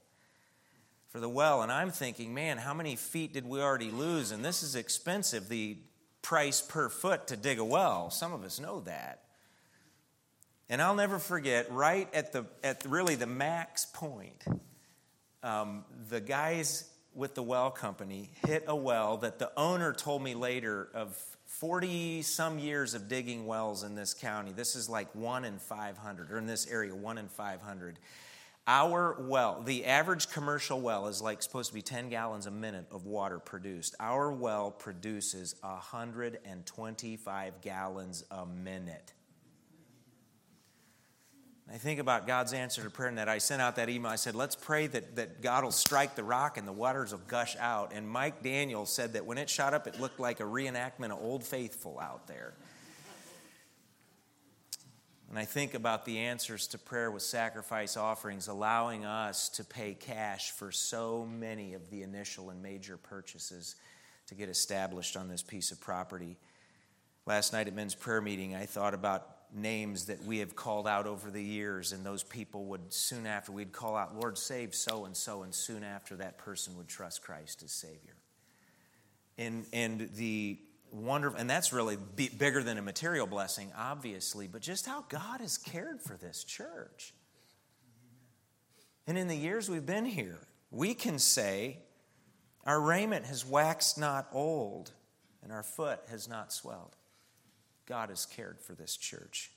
for 1.08 1.20
the 1.20 1.28
well. 1.28 1.60
And 1.60 1.70
I'm 1.70 1.90
thinking, 1.90 2.32
man, 2.32 2.56
how 2.56 2.72
many 2.72 2.96
feet 2.96 3.34
did 3.34 3.46
we 3.46 3.60
already 3.60 3.90
lose? 3.90 4.30
And 4.30 4.42
this 4.42 4.62
is 4.62 4.76
expensive, 4.76 5.50
the 5.50 5.76
price 6.22 6.62
per 6.62 6.88
foot 6.88 7.26
to 7.26 7.36
dig 7.36 7.58
a 7.58 7.64
well. 7.64 8.08
Some 8.10 8.32
of 8.32 8.44
us 8.44 8.58
know 8.58 8.80
that. 8.80 9.22
And 10.70 10.80
I'll 10.80 10.94
never 10.94 11.18
forget, 11.18 11.70
right 11.70 12.12
at 12.14 12.32
the 12.32 12.46
at 12.64 12.84
really 12.86 13.14
the 13.14 13.26
max 13.26 13.84
point, 13.84 14.42
um, 15.42 15.84
the 16.08 16.20
guys 16.20 16.90
with 17.16 17.34
the 17.34 17.42
well 17.42 17.70
company 17.70 18.30
hit 18.46 18.64
a 18.66 18.76
well 18.76 19.16
that 19.16 19.38
the 19.38 19.50
owner 19.56 19.92
told 19.92 20.22
me 20.22 20.34
later 20.34 20.88
of 20.94 21.16
40 21.46 22.22
some 22.22 22.58
years 22.58 22.92
of 22.94 23.08
digging 23.08 23.46
wells 23.46 23.82
in 23.82 23.94
this 23.94 24.12
county. 24.12 24.52
This 24.52 24.76
is 24.76 24.88
like 24.88 25.14
one 25.14 25.44
in 25.44 25.58
500, 25.58 26.30
or 26.30 26.38
in 26.38 26.46
this 26.46 26.66
area, 26.66 26.94
one 26.94 27.16
in 27.18 27.28
500. 27.28 27.98
Our 28.68 29.16
well, 29.20 29.62
the 29.62 29.86
average 29.86 30.28
commercial 30.28 30.80
well 30.80 31.06
is 31.06 31.22
like 31.22 31.40
supposed 31.42 31.68
to 31.68 31.74
be 31.74 31.82
10 31.82 32.08
gallons 32.08 32.46
a 32.46 32.50
minute 32.50 32.86
of 32.90 33.06
water 33.06 33.38
produced. 33.38 33.94
Our 34.00 34.32
well 34.32 34.72
produces 34.72 35.54
125 35.62 37.60
gallons 37.62 38.24
a 38.30 38.44
minute. 38.44 39.12
I 41.72 41.78
think 41.78 41.98
about 41.98 42.28
God's 42.28 42.52
answer 42.52 42.82
to 42.82 42.90
prayer 42.90 43.08
and 43.08 43.18
that 43.18 43.28
I 43.28 43.38
sent 43.38 43.60
out 43.60 43.76
that 43.76 43.88
email. 43.88 44.12
I 44.12 44.16
said, 44.16 44.36
let's 44.36 44.54
pray 44.54 44.86
that, 44.86 45.16
that 45.16 45.42
God 45.42 45.64
will 45.64 45.72
strike 45.72 46.14
the 46.14 46.22
rock 46.22 46.58
and 46.58 46.66
the 46.66 46.72
waters 46.72 47.10
will 47.10 47.20
gush 47.26 47.56
out. 47.58 47.92
And 47.92 48.08
Mike 48.08 48.40
Daniel 48.42 48.86
said 48.86 49.14
that 49.14 49.26
when 49.26 49.36
it 49.36 49.50
shot 49.50 49.74
up, 49.74 49.88
it 49.88 50.00
looked 50.00 50.20
like 50.20 50.38
a 50.38 50.44
reenactment 50.44 51.10
of 51.10 51.20
Old 51.20 51.42
Faithful 51.42 51.98
out 51.98 52.28
there. 52.28 52.54
And 55.28 55.36
I 55.36 55.44
think 55.44 55.74
about 55.74 56.04
the 56.04 56.18
answers 56.18 56.68
to 56.68 56.78
prayer 56.78 57.10
with 57.10 57.22
sacrifice 57.22 57.96
offerings, 57.96 58.46
allowing 58.46 59.04
us 59.04 59.48
to 59.50 59.64
pay 59.64 59.94
cash 59.94 60.52
for 60.52 60.70
so 60.70 61.26
many 61.26 61.74
of 61.74 61.90
the 61.90 62.02
initial 62.02 62.50
and 62.50 62.62
major 62.62 62.96
purchases 62.96 63.74
to 64.28 64.36
get 64.36 64.48
established 64.48 65.16
on 65.16 65.26
this 65.26 65.42
piece 65.42 65.72
of 65.72 65.80
property. 65.80 66.36
Last 67.26 67.52
night 67.52 67.66
at 67.66 67.74
men's 67.74 67.96
prayer 67.96 68.20
meeting, 68.20 68.54
I 68.54 68.66
thought 68.66 68.94
about 68.94 69.35
names 69.54 70.06
that 70.06 70.24
we 70.24 70.38
have 70.38 70.54
called 70.56 70.86
out 70.86 71.06
over 71.06 71.30
the 71.30 71.42
years, 71.42 71.92
and 71.92 72.04
those 72.04 72.22
people 72.22 72.64
would 72.66 72.92
soon 72.92 73.26
after, 73.26 73.52
we'd 73.52 73.72
call 73.72 73.96
out, 73.96 74.14
Lord, 74.14 74.38
save 74.38 74.74
so 74.74 75.04
and 75.04 75.16
so, 75.16 75.42
and 75.42 75.54
soon 75.54 75.84
after 75.84 76.16
that 76.16 76.38
person 76.38 76.76
would 76.76 76.88
trust 76.88 77.22
Christ 77.22 77.62
as 77.62 77.72
Savior. 77.72 78.16
And, 79.38 79.66
and 79.72 80.08
the 80.16 80.58
wonderful, 80.90 81.38
and 81.38 81.48
that's 81.48 81.72
really 81.72 81.96
bigger 82.38 82.62
than 82.62 82.78
a 82.78 82.82
material 82.82 83.26
blessing, 83.26 83.70
obviously, 83.76 84.46
but 84.46 84.62
just 84.62 84.86
how 84.86 85.04
God 85.08 85.40
has 85.40 85.58
cared 85.58 86.00
for 86.00 86.16
this 86.16 86.44
church. 86.44 87.12
And 89.06 89.16
in 89.16 89.28
the 89.28 89.36
years 89.36 89.68
we've 89.68 89.86
been 89.86 90.04
here, 90.06 90.40
we 90.70 90.94
can 90.94 91.18
say, 91.18 91.78
Our 92.64 92.80
raiment 92.80 93.26
has 93.26 93.46
waxed 93.46 93.98
not 93.98 94.28
old, 94.32 94.92
and 95.42 95.52
our 95.52 95.62
foot 95.62 96.00
has 96.10 96.28
not 96.28 96.52
swelled. 96.52 96.96
God 97.86 98.08
has 98.10 98.26
cared 98.26 98.60
for 98.60 98.74
this 98.74 98.96
church. 98.96 99.50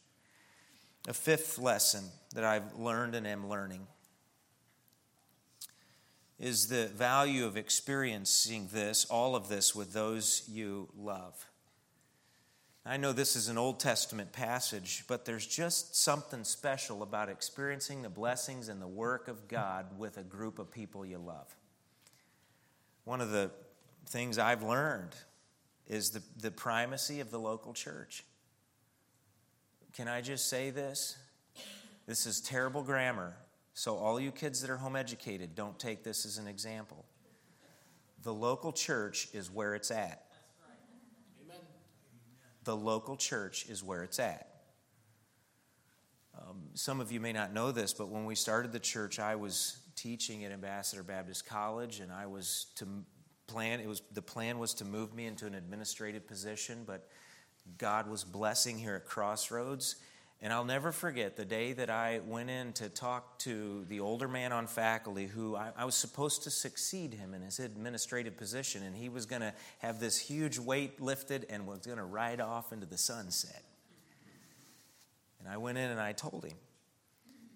A 1.08 1.14
fifth 1.14 1.58
lesson 1.58 2.04
that 2.36 2.44
I've 2.44 2.76
learned 2.76 3.16
and 3.16 3.26
am 3.26 3.50
learning 3.50 3.88
is 6.40 6.68
the 6.68 6.88
value 6.88 7.46
of 7.46 7.58
experiencing 7.58 8.70
this, 8.72 9.06
all 9.06 9.36
of 9.36 9.50
this, 9.50 9.76
with 9.76 9.92
those 9.94 10.44
you 10.48 10.88
love. 10.98 11.46
I 12.86 12.98
know 12.98 13.12
this 13.12 13.36
is 13.36 13.50
an 13.50 13.58
Old 13.58 13.80
Testament 13.80 14.32
passage, 14.32 15.04
but 15.08 15.26
there's 15.26 15.46
just 15.46 15.96
something 15.96 16.44
special 16.44 17.04
about 17.04 17.30
experiencing 17.30 18.02
the 18.02 18.10
blessings 18.10 18.70
and 18.70 18.82
the 18.82 18.88
work 18.88 19.28
of 19.28 19.48
God 19.48 19.98
with 19.98 20.18
a 20.18 20.24
group 20.24 20.60
of 20.60 20.72
people 20.72 21.06
you 21.06 21.18
love. 21.18 21.54
One 23.04 23.22
of 23.22 23.32
the 23.32 23.52
things 24.08 24.38
I've 24.38 24.64
learned 24.64 25.16
is 25.90 26.12
the, 26.12 26.22
the 26.40 26.52
primacy 26.52 27.20
of 27.20 27.32
the 27.32 27.40
local 27.40 27.74
church. 27.74 28.24
Can 29.94 30.08
I 30.08 30.22
just 30.22 30.48
say 30.48 30.70
this? 30.70 31.18
This 32.06 32.26
is 32.26 32.40
terrible 32.40 32.84
grammar, 32.84 33.36
so, 33.80 33.96
all 33.96 34.20
you 34.20 34.34
kids 34.34 34.60
that 34.60 34.70
are 34.70 34.76
home 34.76 34.98
educated, 34.98 35.56
don't 35.56 35.80
take 35.80 36.04
this 36.04 36.26
as 36.26 36.38
an 36.38 36.48
example. 36.48 37.06
The 38.24 38.34
local 38.34 38.74
church 38.74 39.30
is 39.32 39.50
where 39.50 39.74
it's 39.74 39.90
at. 39.90 40.26
The 42.66 42.76
local 42.76 43.16
church 43.16 43.68
is 43.70 43.82
where 43.82 44.04
it's 44.04 44.20
at. 44.20 44.50
Um, 46.38 46.64
some 46.74 47.00
of 47.00 47.10
you 47.14 47.22
may 47.22 47.32
not 47.32 47.54
know 47.54 47.72
this, 47.72 47.94
but 47.94 48.10
when 48.10 48.26
we 48.26 48.36
started 48.36 48.74
the 48.74 48.82
church, 48.82 49.18
I 49.18 49.36
was 49.36 49.78
teaching 49.96 50.44
at 50.44 50.52
Ambassador 50.52 51.02
Baptist 51.02 51.46
College, 51.46 52.02
and 52.02 52.12
I 52.12 52.26
was 52.26 52.66
to 52.76 52.86
plan. 53.50 53.80
It 53.80 53.88
was 53.88 54.02
the 54.14 54.22
plan 54.22 54.60
was 54.60 54.76
to 54.76 54.86
move 54.86 55.14
me 55.14 55.26
into 55.26 55.48
an 55.48 55.56
administrative 55.56 56.28
position, 56.28 56.84
but 56.86 57.10
God 57.78 58.10
was 58.10 58.24
blessing 58.24 58.78
here 58.78 58.96
at 58.96 59.06
Crossroads, 59.06 59.96
and 60.42 60.54
I'll 60.54 60.66
never 60.66 60.92
forget 60.92 61.36
the 61.36 61.46
day 61.46 61.74
that 61.74 61.90
I 61.90 62.22
went 62.26 62.50
in 62.50 62.74
to 62.74 62.90
talk 62.90 63.40
to 63.40 63.86
the 63.90 64.00
older 64.00 64.28
man 64.28 64.52
on 64.52 64.68
faculty 64.68 65.26
who 65.26 65.56
I, 65.56 65.72
I 65.76 65.86
was 65.86 65.96
supposed 65.96 66.44
to 66.44 66.52
succeed 66.52 67.14
him 67.14 67.34
in 67.34 67.42
his 67.42 67.60
administrative 67.60 68.38
position, 68.38 68.84
and 68.84 68.96
he 68.96 69.10
was 69.10 69.26
going 69.26 69.42
to 69.42 69.54
have 69.80 70.00
this 70.00 70.18
huge 70.18 70.60
weight 70.60 71.02
lifted 71.02 71.46
and 71.50 71.68
was 71.68 71.80
going 71.80 71.98
to 71.98 72.06
ride 72.06 72.40
off 72.40 72.72
into 72.72 72.86
the 72.86 72.98
sunset. 72.98 73.64
And 75.40 75.48
I 75.48 75.58
went 75.58 75.78
in 75.78 75.90
and 75.90 76.00
I 76.00 76.14
told 76.14 76.46
him, 76.46 76.58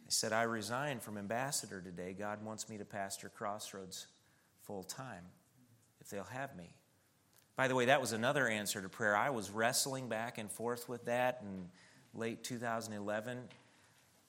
I 0.05 0.09
said, 0.09 0.33
I 0.33 0.43
resigned 0.43 1.01
from 1.01 1.17
ambassador 1.17 1.81
today. 1.81 2.15
God 2.17 2.43
wants 2.43 2.69
me 2.69 2.77
to 2.77 2.85
pastor 2.85 3.29
Crossroads 3.29 4.07
full 4.63 4.83
time 4.83 5.23
if 6.03 6.09
they'll 6.09 6.23
have 6.23 6.55
me. 6.55 6.75
By 7.55 7.67
the 7.67 7.75
way, 7.75 7.85
that 7.85 8.01
was 8.01 8.11
another 8.11 8.47
answer 8.47 8.81
to 8.81 8.89
prayer. 8.89 9.15
I 9.15 9.29
was 9.29 9.51
wrestling 9.51 10.09
back 10.09 10.37
and 10.37 10.51
forth 10.51 10.89
with 10.89 11.05
that 11.05 11.41
in 11.43 11.69
late 12.13 12.43
2011. 12.43 13.37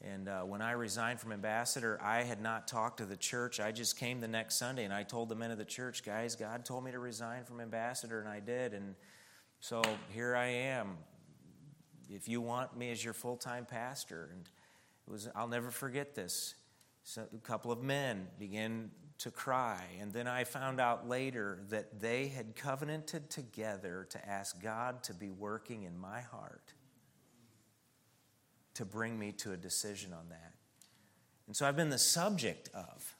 And 0.02 0.28
uh, 0.28 0.42
when 0.42 0.60
I 0.60 0.72
resigned 0.72 1.20
from 1.20 1.32
ambassador, 1.32 1.98
I 2.02 2.22
had 2.22 2.42
not 2.42 2.68
talked 2.68 2.98
to 2.98 3.06
the 3.06 3.16
church. 3.16 3.60
I 3.60 3.72
just 3.72 3.98
came 3.98 4.20
the 4.20 4.28
next 4.28 4.56
Sunday 4.56 4.84
and 4.84 4.92
I 4.92 5.02
told 5.02 5.30
the 5.30 5.34
men 5.34 5.50
of 5.50 5.56
the 5.56 5.64
church, 5.64 6.04
guys, 6.04 6.36
God 6.36 6.64
told 6.66 6.84
me 6.84 6.92
to 6.92 6.98
resign 6.98 7.44
from 7.44 7.60
ambassador, 7.60 8.20
and 8.20 8.28
I 8.28 8.40
did. 8.40 8.74
And 8.74 8.94
so 9.60 9.82
here 10.10 10.36
I 10.36 10.46
am. 10.46 10.98
If 12.10 12.28
you 12.28 12.42
want 12.42 12.76
me 12.76 12.90
as 12.90 13.02
your 13.02 13.14
full 13.14 13.38
time 13.38 13.64
pastor, 13.64 14.28
and 14.32 14.42
it 15.08 15.10
was, 15.10 15.28
I'll 15.34 15.48
never 15.48 15.70
forget 15.70 16.14
this. 16.14 16.54
So 17.02 17.26
a 17.34 17.38
couple 17.38 17.72
of 17.72 17.82
men 17.82 18.26
began 18.38 18.90
to 19.18 19.30
cry. 19.30 19.82
And 20.00 20.12
then 20.12 20.26
I 20.26 20.44
found 20.44 20.80
out 20.80 21.08
later 21.08 21.60
that 21.70 22.00
they 22.00 22.28
had 22.28 22.56
covenanted 22.56 23.30
together 23.30 24.06
to 24.10 24.28
ask 24.28 24.60
God 24.62 25.02
to 25.04 25.14
be 25.14 25.30
working 25.30 25.84
in 25.84 25.98
my 25.98 26.20
heart 26.20 26.72
to 28.74 28.84
bring 28.84 29.18
me 29.18 29.32
to 29.32 29.52
a 29.52 29.56
decision 29.56 30.12
on 30.12 30.28
that. 30.30 30.52
And 31.46 31.56
so 31.56 31.66
I've 31.66 31.76
been 31.76 31.90
the 31.90 31.98
subject 31.98 32.68
of, 32.74 33.14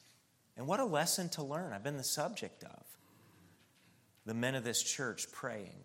and 0.57 0.67
what 0.67 0.79
a 0.79 0.85
lesson 0.85 1.29
to 1.29 1.43
learn. 1.43 1.73
I've 1.73 1.83
been 1.83 1.97
the 1.97 2.03
subject 2.03 2.63
of 2.63 2.83
the 4.25 4.33
men 4.33 4.55
of 4.55 4.63
this 4.63 4.81
church 4.81 5.31
praying. 5.31 5.83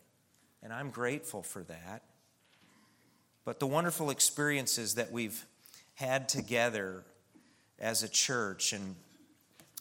And 0.63 0.73
I'm 0.73 0.91
grateful 0.91 1.43
for 1.43 1.63
that. 1.65 2.03
But 3.45 3.61
the 3.61 3.67
wonderful 3.67 4.11
experiences 4.11 4.95
that 4.97 5.11
we've 5.11 5.45
had 5.95 6.29
together 6.29 7.05
as 7.79 8.03
a 8.03 8.09
church, 8.09 8.73
and 8.73 8.97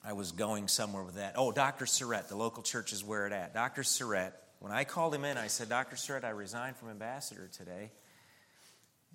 I 0.03 0.13
was 0.13 0.31
going 0.31 0.67
somewhere 0.67 1.03
with 1.03 1.15
that. 1.15 1.33
Oh, 1.35 1.51
Dr. 1.51 1.85
Surrett, 1.85 2.29
the 2.29 2.37
local 2.37 2.63
church 2.63 2.93
is 2.93 3.03
where 3.03 3.27
it 3.27 3.33
at. 3.33 3.53
Dr. 3.53 3.81
Surrett, 3.81 4.31
when 4.59 4.71
I 4.71 4.83
called 4.83 5.13
him 5.13 5.25
in, 5.25 5.37
I 5.37 5.47
said, 5.47 5.69
Dr. 5.69 5.95
Surrett, 5.95 6.23
I 6.23 6.29
resigned 6.29 6.77
from 6.77 6.89
ambassador 6.89 7.49
today. 7.51 7.91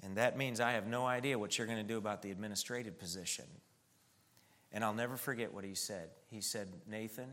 And 0.02 0.16
that 0.16 0.36
means 0.36 0.60
I 0.60 0.72
have 0.72 0.86
no 0.86 1.06
idea 1.06 1.38
what 1.38 1.56
you're 1.56 1.66
going 1.66 1.78
to 1.78 1.84
do 1.84 1.96
about 1.96 2.20
the 2.22 2.30
administrative 2.30 2.98
position. 2.98 3.46
And 4.72 4.84
I'll 4.84 4.94
never 4.94 5.16
forget 5.16 5.54
what 5.54 5.64
he 5.64 5.74
said. 5.74 6.10
He 6.30 6.40
said, 6.40 6.68
Nathan, 6.86 7.30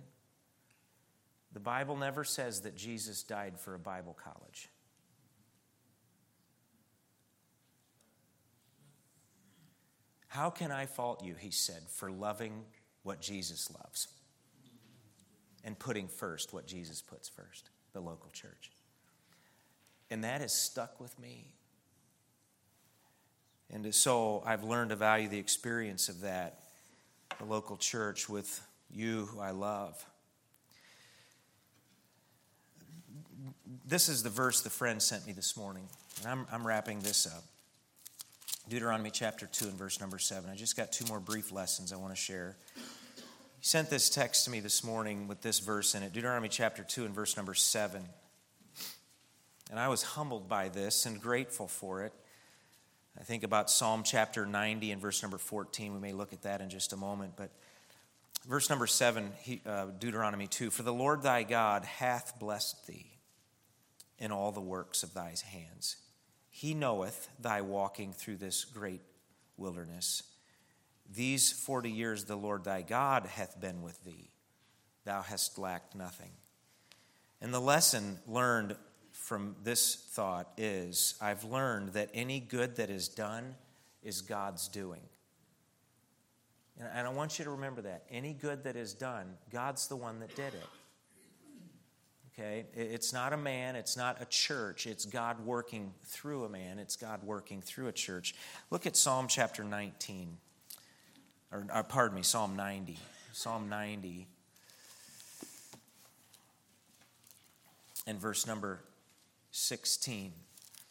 the 1.53 1.59
Bible 1.59 1.97
never 1.97 2.23
says 2.23 2.61
that 2.61 2.75
Jesus 2.75 3.23
died 3.23 3.59
for 3.59 3.75
a 3.75 3.79
Bible 3.79 4.15
college. 4.23 4.69
How 10.27 10.49
can 10.49 10.71
I 10.71 10.85
fault 10.85 11.25
you, 11.25 11.35
he 11.37 11.51
said, 11.51 11.81
for 11.89 12.09
loving 12.09 12.63
what 13.03 13.21
Jesus 13.21 13.71
loves 13.71 14.07
and 15.63 15.77
putting 15.77 16.07
first 16.07 16.53
what 16.53 16.67
Jesus 16.67 17.01
puts 17.01 17.29
first, 17.29 17.69
the 17.93 17.99
local 17.99 18.29
church? 18.31 18.71
And 20.09 20.23
that 20.23 20.41
has 20.41 20.53
stuck 20.53 20.99
with 20.99 21.17
me. 21.19 21.53
And 23.71 23.93
so 23.95 24.43
I've 24.45 24.63
learned 24.63 24.89
to 24.89 24.95
value 24.95 25.29
the 25.29 25.39
experience 25.39 26.09
of 26.09 26.21
that, 26.21 26.59
the 27.39 27.45
local 27.45 27.77
church 27.77 28.27
with 28.27 28.61
you 28.93 29.27
who 29.27 29.39
I 29.39 29.51
love. 29.51 30.05
This 33.87 34.09
is 34.09 34.23
the 34.23 34.29
verse 34.29 34.61
the 34.61 34.69
friend 34.69 35.01
sent 35.01 35.25
me 35.25 35.33
this 35.33 35.55
morning, 35.55 35.87
and 36.19 36.31
I'm, 36.31 36.47
I'm 36.51 36.67
wrapping 36.67 36.99
this 36.99 37.25
up. 37.25 37.43
Deuteronomy 38.71 39.11
chapter 39.11 39.47
2 39.47 39.65
and 39.65 39.73
verse 39.77 39.99
number 39.99 40.17
7. 40.17 40.49
I 40.49 40.55
just 40.55 40.77
got 40.77 40.93
two 40.93 41.03
more 41.07 41.19
brief 41.19 41.51
lessons 41.51 41.91
I 41.91 41.97
want 41.97 42.13
to 42.13 42.15
share. 42.15 42.55
He 42.77 43.65
sent 43.65 43.89
this 43.89 44.09
text 44.09 44.45
to 44.45 44.49
me 44.49 44.61
this 44.61 44.81
morning 44.81 45.27
with 45.27 45.41
this 45.41 45.59
verse 45.59 45.93
in 45.93 46.03
it 46.03 46.13
Deuteronomy 46.13 46.47
chapter 46.47 46.81
2 46.81 47.03
and 47.03 47.13
verse 47.13 47.35
number 47.35 47.53
7. 47.53 48.01
And 49.69 49.77
I 49.77 49.89
was 49.89 50.03
humbled 50.03 50.47
by 50.47 50.69
this 50.69 51.05
and 51.05 51.21
grateful 51.21 51.67
for 51.67 52.03
it. 52.03 52.13
I 53.19 53.23
think 53.23 53.43
about 53.43 53.69
Psalm 53.69 54.03
chapter 54.05 54.45
90 54.45 54.91
and 54.91 55.01
verse 55.01 55.21
number 55.21 55.37
14. 55.37 55.93
We 55.93 55.99
may 55.99 56.13
look 56.13 56.31
at 56.31 56.43
that 56.43 56.61
in 56.61 56.69
just 56.69 56.93
a 56.93 56.97
moment. 56.97 57.33
But 57.35 57.49
verse 58.47 58.69
number 58.69 58.87
7, 58.87 59.33
uh, 59.65 59.87
Deuteronomy 59.99 60.47
2 60.47 60.69
For 60.69 60.83
the 60.83 60.93
Lord 60.93 61.23
thy 61.23 61.43
God 61.43 61.83
hath 61.83 62.39
blessed 62.39 62.87
thee 62.87 63.19
in 64.17 64.31
all 64.31 64.53
the 64.53 64.61
works 64.61 65.03
of 65.03 65.13
thy 65.13 65.33
hands. 65.51 65.97
He 66.51 66.73
knoweth 66.73 67.29
thy 67.39 67.61
walking 67.61 68.11
through 68.11 68.37
this 68.37 68.65
great 68.65 69.01
wilderness. 69.57 70.23
These 71.09 71.51
40 71.51 71.89
years 71.89 72.25
the 72.25 72.35
Lord 72.35 72.65
thy 72.65 72.81
God 72.81 73.25
hath 73.25 73.59
been 73.59 73.81
with 73.81 74.03
thee. 74.03 74.29
Thou 75.05 75.21
hast 75.21 75.57
lacked 75.57 75.95
nothing. 75.95 76.31
And 77.39 77.53
the 77.53 77.59
lesson 77.59 78.19
learned 78.27 78.75
from 79.11 79.55
this 79.63 79.95
thought 79.95 80.51
is 80.57 81.15
I've 81.21 81.45
learned 81.45 81.93
that 81.93 82.09
any 82.13 82.39
good 82.41 82.75
that 82.75 82.89
is 82.89 83.07
done 83.07 83.55
is 84.03 84.21
God's 84.21 84.67
doing. 84.67 85.01
And 86.79 87.07
I 87.07 87.11
want 87.11 87.39
you 87.39 87.45
to 87.45 87.51
remember 87.51 87.81
that. 87.83 88.03
Any 88.09 88.33
good 88.33 88.63
that 88.65 88.75
is 88.75 88.93
done, 88.93 89.35
God's 89.51 89.87
the 89.87 89.95
one 89.95 90.19
that 90.19 90.35
did 90.35 90.53
it. 90.53 90.67
Okay? 92.33 92.65
It's 92.73 93.13
not 93.13 93.33
a 93.33 93.37
man, 93.37 93.75
it's 93.75 93.97
not 93.97 94.21
a 94.21 94.25
church, 94.25 94.87
it's 94.87 95.05
God 95.05 95.45
working 95.45 95.93
through 96.05 96.45
a 96.45 96.49
man, 96.49 96.79
it's 96.79 96.95
God 96.95 97.23
working 97.23 97.61
through 97.61 97.87
a 97.87 97.91
church. 97.91 98.35
Look 98.69 98.85
at 98.85 98.95
Psalm 98.95 99.27
chapter 99.27 99.63
19, 99.63 100.37
or, 101.51 101.59
or 101.59 101.65
uh, 101.71 101.83
pardon 101.83 102.15
me, 102.15 102.23
Psalm 102.23 102.55
90. 102.55 102.97
Psalm 103.33 103.69
90. 103.69 104.27
and 108.07 108.19
verse 108.19 108.47
number 108.47 108.79
16. 109.51 110.33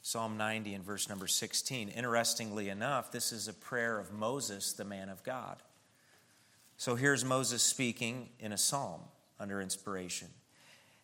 Psalm 0.02 0.36
90 0.36 0.74
and 0.74 0.84
verse 0.84 1.08
number 1.08 1.26
16. 1.26 1.90
Interestingly 1.90 2.68
enough, 2.68 3.12
this 3.12 3.32
is 3.32 3.48
a 3.48 3.52
prayer 3.52 3.98
of 3.98 4.12
Moses, 4.12 4.72
the 4.72 4.84
man 4.84 5.08
of 5.08 5.22
God. 5.22 5.56
So 6.76 6.94
here's 6.94 7.24
Moses 7.24 7.62
speaking 7.62 8.30
in 8.38 8.52
a 8.52 8.58
psalm 8.58 9.02
under 9.38 9.60
inspiration. 9.60 10.28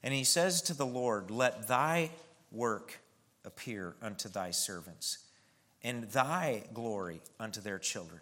And 0.06 0.14
he 0.14 0.22
says 0.22 0.62
to 0.62 0.74
the 0.74 0.86
Lord, 0.86 1.32
Let 1.32 1.66
thy 1.66 2.10
work 2.52 3.00
appear 3.44 3.96
unto 4.00 4.28
thy 4.28 4.52
servants, 4.52 5.18
and 5.82 6.04
thy 6.04 6.62
glory 6.72 7.20
unto 7.40 7.60
their 7.60 7.80
children. 7.80 8.20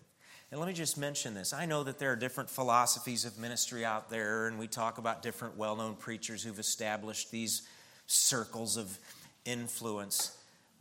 And 0.51 0.59
let 0.59 0.67
me 0.67 0.73
just 0.73 0.97
mention 0.97 1.35
this. 1.35 1.53
I 1.53 1.67
know 1.67 1.83
that 1.83 1.99
there 1.99 2.11
are 2.11 2.17
different 2.17 2.49
philosophies 2.49 3.27
of 3.27 3.39
ministry 3.39 3.85
out 3.85 4.09
there, 4.09 4.47
and 4.47 4.59
we 4.59 4.67
talk 4.67 4.97
about 4.97 5.21
different 5.21 5.59
well 5.59 5.77
known 5.77 5.95
preachers 5.95 6.43
who've 6.43 6.59
established 6.59 7.31
these 7.31 7.69
circles 8.07 8.79
of 8.79 8.99
influence. 9.45 10.39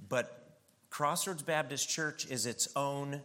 But 0.08 0.56
Crossroads 0.90 1.44
Baptist 1.44 1.90
Church 1.90 2.26
is 2.28 2.46
its 2.46 2.70
own 2.78 3.20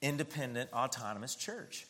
independent, 0.00 0.72
autonomous 0.72 1.34
church. 1.34 1.86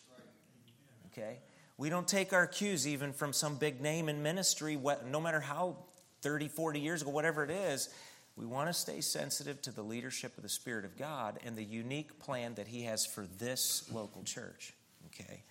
Okay? 1.12 1.38
We 1.82 1.90
don't 1.90 2.06
take 2.06 2.32
our 2.32 2.46
cues 2.46 2.86
even 2.86 3.12
from 3.12 3.32
some 3.32 3.56
big 3.56 3.80
name 3.80 4.08
in 4.08 4.22
ministry, 4.22 4.78
no 5.10 5.20
matter 5.20 5.40
how 5.40 5.78
30, 6.20 6.46
40 6.46 6.78
years 6.78 7.02
ago, 7.02 7.10
whatever 7.10 7.42
it 7.42 7.50
is. 7.50 7.88
We 8.36 8.46
want 8.46 8.68
to 8.68 8.72
stay 8.72 9.00
sensitive 9.00 9.60
to 9.62 9.72
the 9.72 9.82
leadership 9.82 10.36
of 10.36 10.44
the 10.44 10.48
Spirit 10.48 10.84
of 10.84 10.96
God 10.96 11.40
and 11.44 11.56
the 11.56 11.64
unique 11.64 12.20
plan 12.20 12.54
that 12.54 12.68
He 12.68 12.82
has 12.84 13.04
for 13.04 13.26
this 13.36 13.90
local 13.92 14.22
church. 14.22 14.74
Okay? 15.06 15.42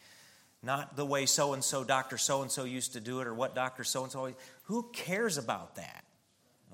Not 0.63 0.95
the 0.95 1.05
way 1.05 1.25
so 1.25 1.51
and 1.51 1.61
so, 1.61 1.83
Dr. 1.83 2.17
so 2.17 2.43
and 2.43 2.49
so 2.49 2.63
used 2.63 2.93
to 2.93 3.01
do 3.01 3.19
it, 3.19 3.27
or 3.27 3.33
what 3.33 3.53
Dr. 3.53 3.83
so 3.83 4.03
and 4.03 4.11
so. 4.13 4.33
Who 4.63 4.89
cares 4.93 5.37
about 5.37 5.75
that? 5.75 6.05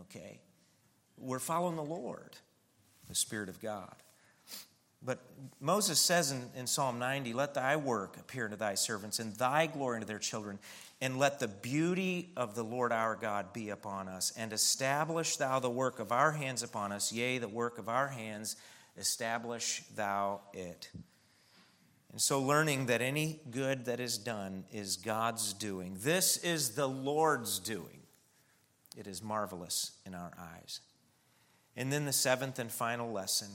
Okay? 0.01 0.39
We're 1.17 1.39
following 1.39 1.77
the 1.77 1.83
Lord, 1.83 2.37
the 3.09 3.15
Spirit 3.15 3.49
of 3.49 3.59
God. 3.59 3.95
But 5.07 5.19
Moses 5.61 6.01
says 6.01 6.33
in, 6.33 6.49
in 6.53 6.67
Psalm 6.67 6.99
90, 6.99 7.31
Let 7.31 7.53
thy 7.53 7.77
work 7.77 8.17
appear 8.17 8.43
unto 8.43 8.57
thy 8.57 8.75
servants, 8.75 9.19
and 9.19 9.33
thy 9.37 9.65
glory 9.65 9.95
unto 9.95 10.05
their 10.05 10.19
children, 10.19 10.59
and 10.99 11.17
let 11.17 11.39
the 11.39 11.47
beauty 11.47 12.33
of 12.35 12.55
the 12.55 12.63
Lord 12.63 12.91
our 12.91 13.15
God 13.15 13.53
be 13.53 13.69
upon 13.69 14.09
us, 14.09 14.33
and 14.37 14.51
establish 14.51 15.37
thou 15.37 15.59
the 15.59 15.69
work 15.69 15.99
of 15.99 16.11
our 16.11 16.33
hands 16.33 16.61
upon 16.61 16.91
us, 16.91 17.13
yea, 17.13 17.37
the 17.37 17.47
work 17.47 17.77
of 17.77 17.87
our 17.87 18.09
hands, 18.09 18.57
establish 18.97 19.81
thou 19.95 20.41
it. 20.51 20.89
And 22.11 22.21
so, 22.21 22.41
learning 22.41 22.87
that 22.87 23.01
any 23.01 23.39
good 23.49 23.85
that 23.85 24.01
is 24.01 24.17
done 24.17 24.65
is 24.73 24.97
God's 24.97 25.53
doing. 25.53 25.95
This 26.01 26.35
is 26.35 26.71
the 26.71 26.87
Lord's 26.87 27.59
doing. 27.59 28.01
It 28.97 29.07
is 29.07 29.23
marvelous 29.23 29.93
in 30.05 30.13
our 30.13 30.33
eyes. 30.37 30.81
And 31.77 31.93
then 31.93 32.03
the 32.03 32.11
seventh 32.11 32.59
and 32.59 32.69
final 32.69 33.09
lesson 33.09 33.49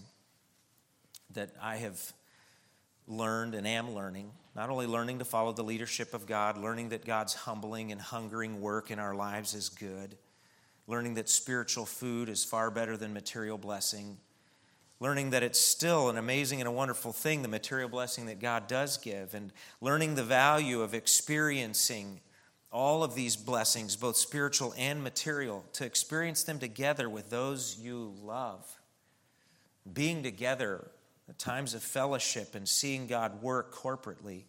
that 1.35 1.51
I 1.61 1.77
have 1.77 2.13
learned 3.07 3.55
and 3.55 3.67
am 3.67 3.95
learning. 3.95 4.31
Not 4.55 4.71
only 4.71 4.87
learning 4.87 5.19
to 5.19 5.25
follow 5.25 5.53
the 5.53 5.65
leadership 5.65 6.15
of 6.15 6.27
God, 6.27 6.59
learning 6.59 6.91
that 6.91 7.05
God's 7.05 7.35
humbling 7.35 7.91
and 7.91 8.01
hungering 8.01 8.61
work 8.61 8.91
in 8.91 8.99
our 8.99 9.15
lives 9.15 9.55
is 9.55 9.69
good, 9.69 10.17
learning 10.87 11.15
that 11.15 11.29
spiritual 11.29 11.87
food 11.87 12.29
is 12.29 12.45
far 12.45 12.71
better 12.71 12.97
than 12.97 13.15
material 13.15 13.59
blessing, 13.59 14.19
learning 15.01 15.31
that 15.31 15.43
it's 15.43 15.59
still 15.59 16.11
an 16.11 16.19
amazing 16.19 16.61
and 16.61 16.69
a 16.69 16.73
wonderful 16.73 17.13
thing, 17.13 17.43
the 17.43 17.49
material 17.49 17.89
blessing 17.89 18.27
that 18.27 18.41
God 18.41 18.67
does 18.67 18.99
give, 18.99 19.35
and 19.35 19.53
learning 19.81 20.15
the 20.15 20.23
value 20.23 20.83
of 20.83 20.95
experiencing 20.95 22.21
all 22.71 23.03
of 23.05 23.15
these 23.15 23.37
blessings, 23.37 23.97
both 23.97 24.17
spiritual 24.17 24.73
and 24.79 25.03
material, 25.03 25.65
to 25.75 25.85
experience 25.85 26.43
them 26.43 26.59
together 26.59 27.09
with 27.09 27.31
those 27.31 27.79
you 27.79 28.15
love. 28.23 28.81
Being 29.93 30.23
together 30.23 30.91
the 31.27 31.33
times 31.35 31.75
of 31.75 31.83
fellowship 31.83 32.55
and 32.55 32.69
seeing 32.69 33.07
God 33.07 33.43
work 33.43 33.75
corporately. 33.75 34.45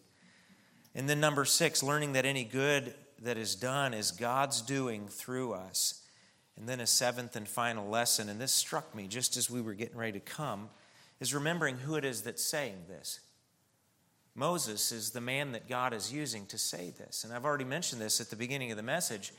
And 0.94 1.08
then, 1.08 1.20
number 1.20 1.44
six, 1.44 1.82
learning 1.82 2.12
that 2.12 2.24
any 2.24 2.44
good 2.44 2.94
that 3.22 3.36
is 3.36 3.54
done 3.54 3.94
is 3.94 4.10
God's 4.10 4.60
doing 4.62 5.08
through 5.08 5.52
us. 5.52 6.02
And 6.56 6.68
then, 6.68 6.80
a 6.80 6.86
seventh 6.86 7.36
and 7.36 7.48
final 7.48 7.88
lesson, 7.88 8.28
and 8.28 8.40
this 8.40 8.52
struck 8.52 8.94
me 8.94 9.08
just 9.08 9.36
as 9.36 9.50
we 9.50 9.60
were 9.60 9.74
getting 9.74 9.96
ready 9.96 10.12
to 10.12 10.20
come, 10.20 10.68
is 11.20 11.34
remembering 11.34 11.78
who 11.78 11.96
it 11.96 12.04
is 12.04 12.22
that's 12.22 12.44
saying 12.44 12.76
this. 12.88 13.20
Moses 14.34 14.90
is 14.90 15.10
the 15.10 15.20
man 15.20 15.52
that 15.52 15.68
God 15.68 15.92
is 15.92 16.12
using 16.12 16.46
to 16.46 16.58
say 16.58 16.92
this. 16.98 17.24
And 17.24 17.32
I've 17.32 17.44
already 17.44 17.64
mentioned 17.64 18.00
this 18.00 18.20
at 18.20 18.30
the 18.30 18.36
beginning 18.36 18.70
of 18.72 18.76
the 18.76 18.82
message. 18.82 19.32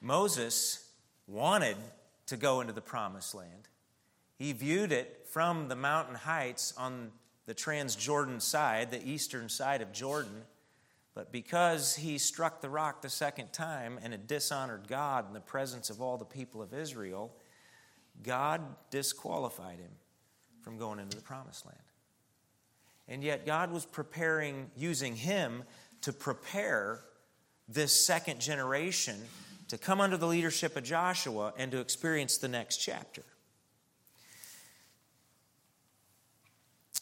Moses 0.00 0.88
wanted 1.28 1.76
to 2.26 2.36
go 2.36 2.60
into 2.60 2.72
the 2.72 2.80
promised 2.80 3.34
land. 3.34 3.68
He 4.40 4.54
viewed 4.54 4.90
it 4.90 5.26
from 5.30 5.68
the 5.68 5.76
mountain 5.76 6.14
heights 6.14 6.72
on 6.78 7.12
the 7.44 7.54
Transjordan 7.54 8.40
side, 8.40 8.90
the 8.90 9.06
eastern 9.06 9.50
side 9.50 9.82
of 9.82 9.92
Jordan. 9.92 10.44
But 11.12 11.30
because 11.30 11.94
he 11.96 12.16
struck 12.16 12.62
the 12.62 12.70
rock 12.70 13.02
the 13.02 13.10
second 13.10 13.52
time 13.52 13.98
and 14.02 14.14
had 14.14 14.26
dishonored 14.26 14.88
God 14.88 15.28
in 15.28 15.34
the 15.34 15.40
presence 15.40 15.90
of 15.90 16.00
all 16.00 16.16
the 16.16 16.24
people 16.24 16.62
of 16.62 16.72
Israel, 16.72 17.34
God 18.22 18.62
disqualified 18.88 19.78
him 19.78 19.92
from 20.62 20.78
going 20.78 21.00
into 21.00 21.18
the 21.18 21.22
promised 21.22 21.66
land. 21.66 21.78
And 23.08 23.22
yet, 23.22 23.44
God 23.44 23.70
was 23.70 23.84
preparing, 23.84 24.70
using 24.74 25.16
him 25.16 25.64
to 26.00 26.14
prepare 26.14 27.00
this 27.68 27.92
second 28.06 28.40
generation 28.40 29.20
to 29.68 29.76
come 29.76 30.00
under 30.00 30.16
the 30.16 30.26
leadership 30.26 30.78
of 30.78 30.84
Joshua 30.84 31.52
and 31.58 31.70
to 31.72 31.78
experience 31.80 32.38
the 32.38 32.48
next 32.48 32.78
chapter. 32.78 33.22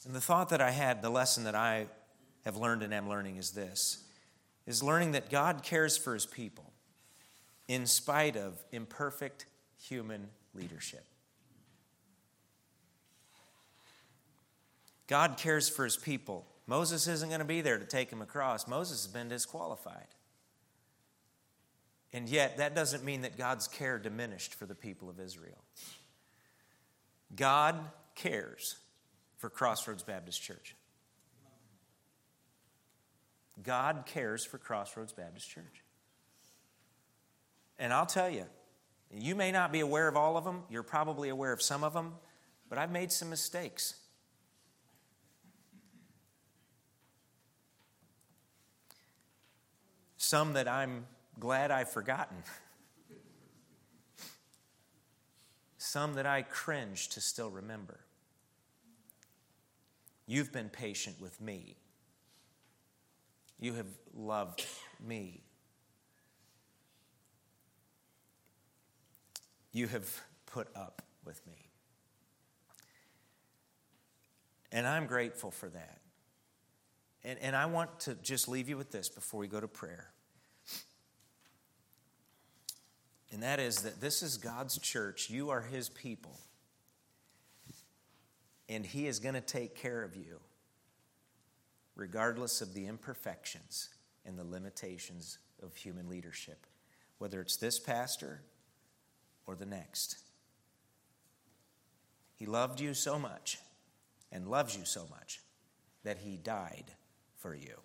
And 0.08 0.16
the 0.16 0.22
thought 0.22 0.48
that 0.48 0.62
I 0.62 0.70
had, 0.70 1.02
the 1.02 1.10
lesson 1.10 1.44
that 1.44 1.54
I 1.54 1.86
have 2.46 2.56
learned 2.56 2.82
and 2.82 2.94
am 2.94 3.10
learning 3.10 3.36
is 3.36 3.50
this 3.50 4.04
is 4.66 4.82
learning 4.82 5.12
that 5.12 5.28
God 5.28 5.62
cares 5.62 5.98
for 5.98 6.14
his 6.14 6.24
people 6.24 6.72
in 7.68 7.86
spite 7.86 8.34
of 8.34 8.62
imperfect 8.72 9.44
human 9.78 10.28
leadership. 10.54 11.04
God 15.08 15.36
cares 15.36 15.68
for 15.68 15.84
his 15.84 15.96
people. 15.96 16.46
Moses 16.66 17.06
isn't 17.06 17.28
going 17.28 17.40
to 17.40 17.46
be 17.46 17.60
there 17.60 17.78
to 17.78 17.84
take 17.84 18.10
him 18.10 18.22
across. 18.22 18.66
Moses 18.66 19.04
has 19.04 19.12
been 19.12 19.28
disqualified. 19.28 20.06
And 22.14 22.30
yet, 22.30 22.56
that 22.56 22.74
doesn't 22.74 23.04
mean 23.04 23.22
that 23.22 23.36
God's 23.36 23.68
care 23.68 23.98
diminished 23.98 24.54
for 24.54 24.64
the 24.64 24.74
people 24.74 25.10
of 25.10 25.20
Israel. 25.20 25.62
God 27.36 27.76
cares 28.14 28.76
for 29.38 29.48
Crossroads 29.48 30.02
Baptist 30.02 30.42
Church. 30.42 30.74
God 33.62 34.04
cares 34.06 34.44
for 34.44 34.58
Crossroads 34.58 35.12
Baptist 35.12 35.48
Church. 35.48 35.82
And 37.78 37.92
I'll 37.92 38.06
tell 38.06 38.28
you, 38.28 38.44
you 39.12 39.34
may 39.34 39.52
not 39.52 39.72
be 39.72 39.80
aware 39.80 40.08
of 40.08 40.16
all 40.16 40.36
of 40.36 40.44
them, 40.44 40.64
you're 40.68 40.82
probably 40.82 41.28
aware 41.28 41.52
of 41.52 41.62
some 41.62 41.82
of 41.82 41.94
them, 41.94 42.14
but 42.68 42.78
I've 42.78 42.90
made 42.90 43.10
some 43.10 43.30
mistakes. 43.30 43.94
Some 50.16 50.52
that 50.54 50.68
I'm 50.68 51.06
glad 51.38 51.70
I've 51.70 51.90
forgotten. 51.90 52.36
Some 55.78 56.14
that 56.14 56.26
I 56.26 56.42
cringe 56.42 57.08
to 57.10 57.20
still 57.20 57.50
remember. 57.50 58.00
You've 60.30 60.52
been 60.52 60.68
patient 60.68 61.16
with 61.18 61.40
me. 61.40 61.78
You 63.58 63.72
have 63.74 63.86
loved 64.14 64.64
me. 65.04 65.42
You 69.72 69.88
have 69.88 70.20
put 70.44 70.68
up 70.76 71.00
with 71.24 71.44
me. 71.46 71.70
And 74.70 74.86
I'm 74.86 75.06
grateful 75.06 75.50
for 75.50 75.70
that. 75.70 75.98
And, 77.24 77.38
and 77.38 77.56
I 77.56 77.64
want 77.64 77.98
to 78.00 78.14
just 78.16 78.48
leave 78.48 78.68
you 78.68 78.76
with 78.76 78.90
this 78.90 79.08
before 79.08 79.40
we 79.40 79.48
go 79.48 79.60
to 79.60 79.66
prayer. 79.66 80.10
And 83.32 83.42
that 83.42 83.60
is 83.60 83.80
that 83.82 84.02
this 84.02 84.22
is 84.22 84.36
God's 84.36 84.78
church. 84.78 85.30
You 85.30 85.48
are 85.48 85.62
His 85.62 85.88
people 85.88 86.38
and 88.68 88.84
He 88.84 89.06
is 89.06 89.18
going 89.18 89.34
to 89.34 89.40
take 89.40 89.74
care 89.74 90.02
of 90.02 90.16
you, 90.16 90.40
regardless 91.96 92.60
of 92.60 92.74
the 92.74 92.86
imperfections 92.86 93.88
and 94.24 94.38
the 94.38 94.44
limitations 94.44 95.38
of 95.62 95.74
human 95.74 96.08
leadership, 96.08 96.66
whether 97.18 97.40
it's 97.40 97.56
this 97.56 97.78
pastor 97.78 98.42
or 99.46 99.56
the 99.56 99.66
next. 99.66 100.18
He 102.36 102.46
loved 102.46 102.80
you 102.80 102.94
so 102.94 103.18
much 103.18 103.58
and 104.30 104.46
loves 104.46 104.76
you 104.76 104.84
so 104.84 105.06
much 105.10 105.40
that 106.04 106.18
He 106.18 106.36
died 106.36 106.92
for 107.36 107.54
you. 107.54 107.76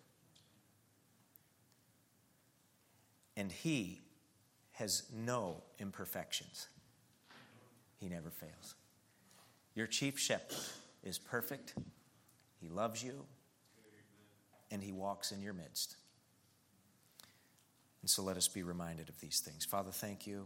And 3.36 3.52
He 3.52 4.02
has 4.74 5.04
no 5.16 5.64
imperfections. 5.80 6.68
He 8.00 8.10
never 8.10 8.30
fails. 8.30 8.76
Your 9.76 9.88
chief 9.88 10.20
shepherd 10.20 10.58
is 11.04 11.18
perfect. 11.18 11.74
He 12.62 12.70
loves 12.70 13.04
you, 13.04 13.26
and 14.72 14.82
he 14.82 14.92
walks 14.92 15.32
in 15.32 15.42
your 15.42 15.54
midst. 15.54 15.96
And 18.02 18.10
so 18.10 18.22
let 18.22 18.38
us 18.38 18.48
be 18.48 18.64
reminded 18.64 19.10
of 19.10 19.20
these 19.20 19.40
things. 19.40 19.66
Father, 19.66 19.92
thank 19.92 20.28
you 20.28 20.46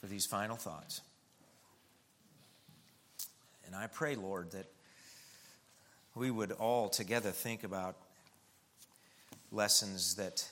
for 0.00 0.06
these 0.06 0.24
final 0.24 0.56
thoughts. 0.56 1.00
And 3.66 3.74
I 3.74 3.86
pray, 3.88 4.14
Lord, 4.14 4.52
that 4.52 4.66
we 6.14 6.30
would 6.30 6.52
all 6.52 6.88
together 6.88 7.30
think 7.30 7.64
about 7.64 7.96
lessons 9.52 10.14
that 10.14 10.48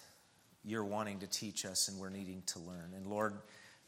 you're 0.65 0.85
wanting 0.85 1.21
to 1.21 1.27
teach 1.27 1.65
us 1.65 1.89
and 1.89 1.99
we're 1.99 2.11
needing 2.11 2.43
to 2.47 2.59
learn. 2.59 2.93
And 2.95 3.07
Lord, 3.07 3.35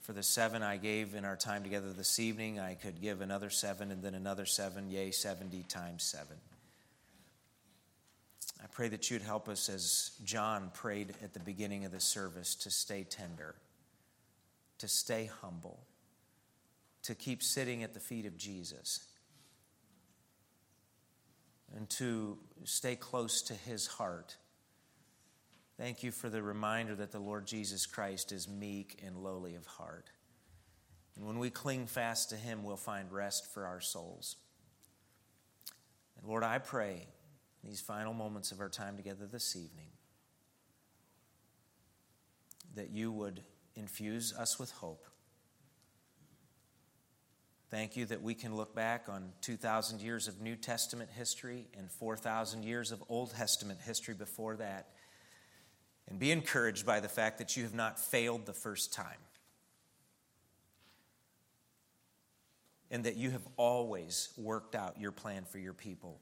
for 0.08 0.14
the 0.14 0.22
seven 0.22 0.62
I 0.62 0.78
gave 0.78 1.14
in 1.14 1.26
our 1.26 1.36
time 1.36 1.62
together 1.62 1.92
this 1.92 2.18
evening, 2.18 2.58
I 2.58 2.72
could 2.72 3.02
give 3.02 3.20
another 3.20 3.50
seven 3.50 3.90
and 3.90 4.02
then 4.02 4.14
another 4.14 4.46
seven, 4.46 4.88
yea, 4.88 5.10
70 5.10 5.64
times 5.64 6.02
seven. 6.02 6.38
I 8.62 8.66
pray 8.68 8.88
that 8.88 9.10
you'd 9.10 9.20
help 9.20 9.50
us 9.50 9.68
as 9.68 10.12
John 10.24 10.70
prayed 10.72 11.12
at 11.22 11.34
the 11.34 11.40
beginning 11.40 11.84
of 11.84 11.92
the 11.92 12.00
service 12.00 12.54
to 12.54 12.70
stay 12.70 13.04
tender, 13.04 13.54
to 14.78 14.88
stay 14.88 15.28
humble, 15.42 15.78
to 17.02 17.14
keep 17.14 17.42
sitting 17.42 17.82
at 17.82 17.92
the 17.92 18.00
feet 18.00 18.24
of 18.24 18.38
Jesus, 18.38 19.04
and 21.76 21.86
to 21.90 22.38
stay 22.64 22.96
close 22.96 23.42
to 23.42 23.52
his 23.52 23.86
heart. 23.86 24.38
Thank 25.78 26.02
you 26.02 26.10
for 26.10 26.28
the 26.28 26.42
reminder 26.42 26.96
that 26.96 27.12
the 27.12 27.20
Lord 27.20 27.46
Jesus 27.46 27.86
Christ 27.86 28.32
is 28.32 28.48
meek 28.48 29.00
and 29.06 29.16
lowly 29.16 29.54
of 29.54 29.64
heart. 29.64 30.10
And 31.16 31.24
when 31.24 31.38
we 31.38 31.50
cling 31.50 31.86
fast 31.86 32.30
to 32.30 32.36
him, 32.36 32.64
we'll 32.64 32.76
find 32.76 33.12
rest 33.12 33.52
for 33.54 33.64
our 33.64 33.80
souls. 33.80 34.36
And 36.18 36.26
Lord, 36.26 36.42
I 36.42 36.58
pray 36.58 37.06
in 37.62 37.68
these 37.68 37.80
final 37.80 38.12
moments 38.12 38.50
of 38.50 38.58
our 38.58 38.68
time 38.68 38.96
together 38.96 39.26
this 39.26 39.54
evening 39.54 39.90
that 42.74 42.90
you 42.90 43.12
would 43.12 43.42
infuse 43.76 44.34
us 44.34 44.58
with 44.58 44.72
hope. 44.72 45.06
Thank 47.70 47.96
you 47.96 48.04
that 48.06 48.22
we 48.22 48.34
can 48.34 48.56
look 48.56 48.74
back 48.74 49.08
on 49.08 49.30
2,000 49.42 50.00
years 50.00 50.26
of 50.26 50.40
New 50.40 50.56
Testament 50.56 51.10
history 51.10 51.68
and 51.76 51.90
4,000 51.90 52.64
years 52.64 52.90
of 52.90 53.02
Old 53.08 53.32
Testament 53.32 53.80
history 53.80 54.14
before 54.14 54.56
that 54.56 54.88
and 56.08 56.18
be 56.18 56.30
encouraged 56.30 56.86
by 56.86 57.00
the 57.00 57.08
fact 57.08 57.38
that 57.38 57.56
you 57.56 57.62
have 57.64 57.74
not 57.74 57.98
failed 57.98 58.46
the 58.46 58.52
first 58.52 58.92
time. 58.92 59.18
And 62.90 63.04
that 63.04 63.16
you 63.16 63.30
have 63.30 63.46
always 63.56 64.30
worked 64.38 64.74
out 64.74 64.98
your 64.98 65.12
plan 65.12 65.44
for 65.44 65.58
your 65.58 65.74
people 65.74 66.20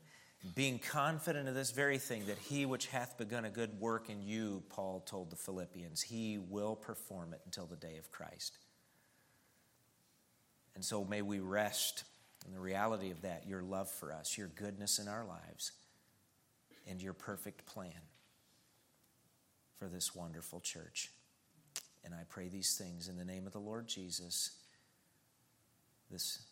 being 0.54 0.78
confident 0.78 1.48
of 1.48 1.54
this 1.54 1.70
very 1.70 1.98
thing, 1.98 2.26
that 2.26 2.38
he 2.38 2.66
which 2.66 2.86
hath 2.86 3.18
begun 3.18 3.44
a 3.44 3.50
good 3.50 3.80
work 3.80 4.08
in 4.08 4.22
you, 4.22 4.62
Paul 4.68 5.00
told 5.00 5.30
the 5.30 5.36
Philippians, 5.36 6.02
he 6.02 6.38
will 6.38 6.76
perform 6.76 7.32
it 7.32 7.40
until 7.44 7.66
the 7.66 7.76
day 7.76 7.96
of 7.98 8.10
Christ. 8.10 8.58
And 10.74 10.84
so 10.84 11.04
may 11.04 11.22
we 11.22 11.40
rest 11.40 12.04
in 12.46 12.52
the 12.52 12.60
reality 12.60 13.10
of 13.10 13.22
that, 13.22 13.46
your 13.48 13.62
love 13.62 13.90
for 13.90 14.12
us, 14.12 14.38
your 14.38 14.48
goodness 14.48 14.98
in 14.98 15.08
our 15.08 15.24
lives, 15.24 15.72
and 16.88 17.02
your 17.02 17.14
perfect 17.14 17.66
plan 17.66 17.92
for 19.78 19.86
this 19.86 20.14
wonderful 20.14 20.60
church. 20.60 21.10
And 22.04 22.14
I 22.14 22.22
pray 22.28 22.48
these 22.48 22.76
things 22.76 23.08
in 23.08 23.16
the 23.16 23.24
name 23.24 23.46
of 23.46 23.52
the 23.52 23.58
Lord 23.58 23.88
Jesus, 23.88 24.50
this 26.10 26.42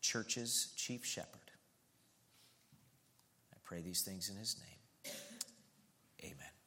church's 0.00 0.72
chief 0.76 1.04
shepherd. 1.04 1.50
I 3.52 3.56
pray 3.64 3.80
these 3.80 4.02
things 4.02 4.28
in 4.28 4.36
his 4.36 4.56
name. 4.58 5.14
Amen. 6.22 6.57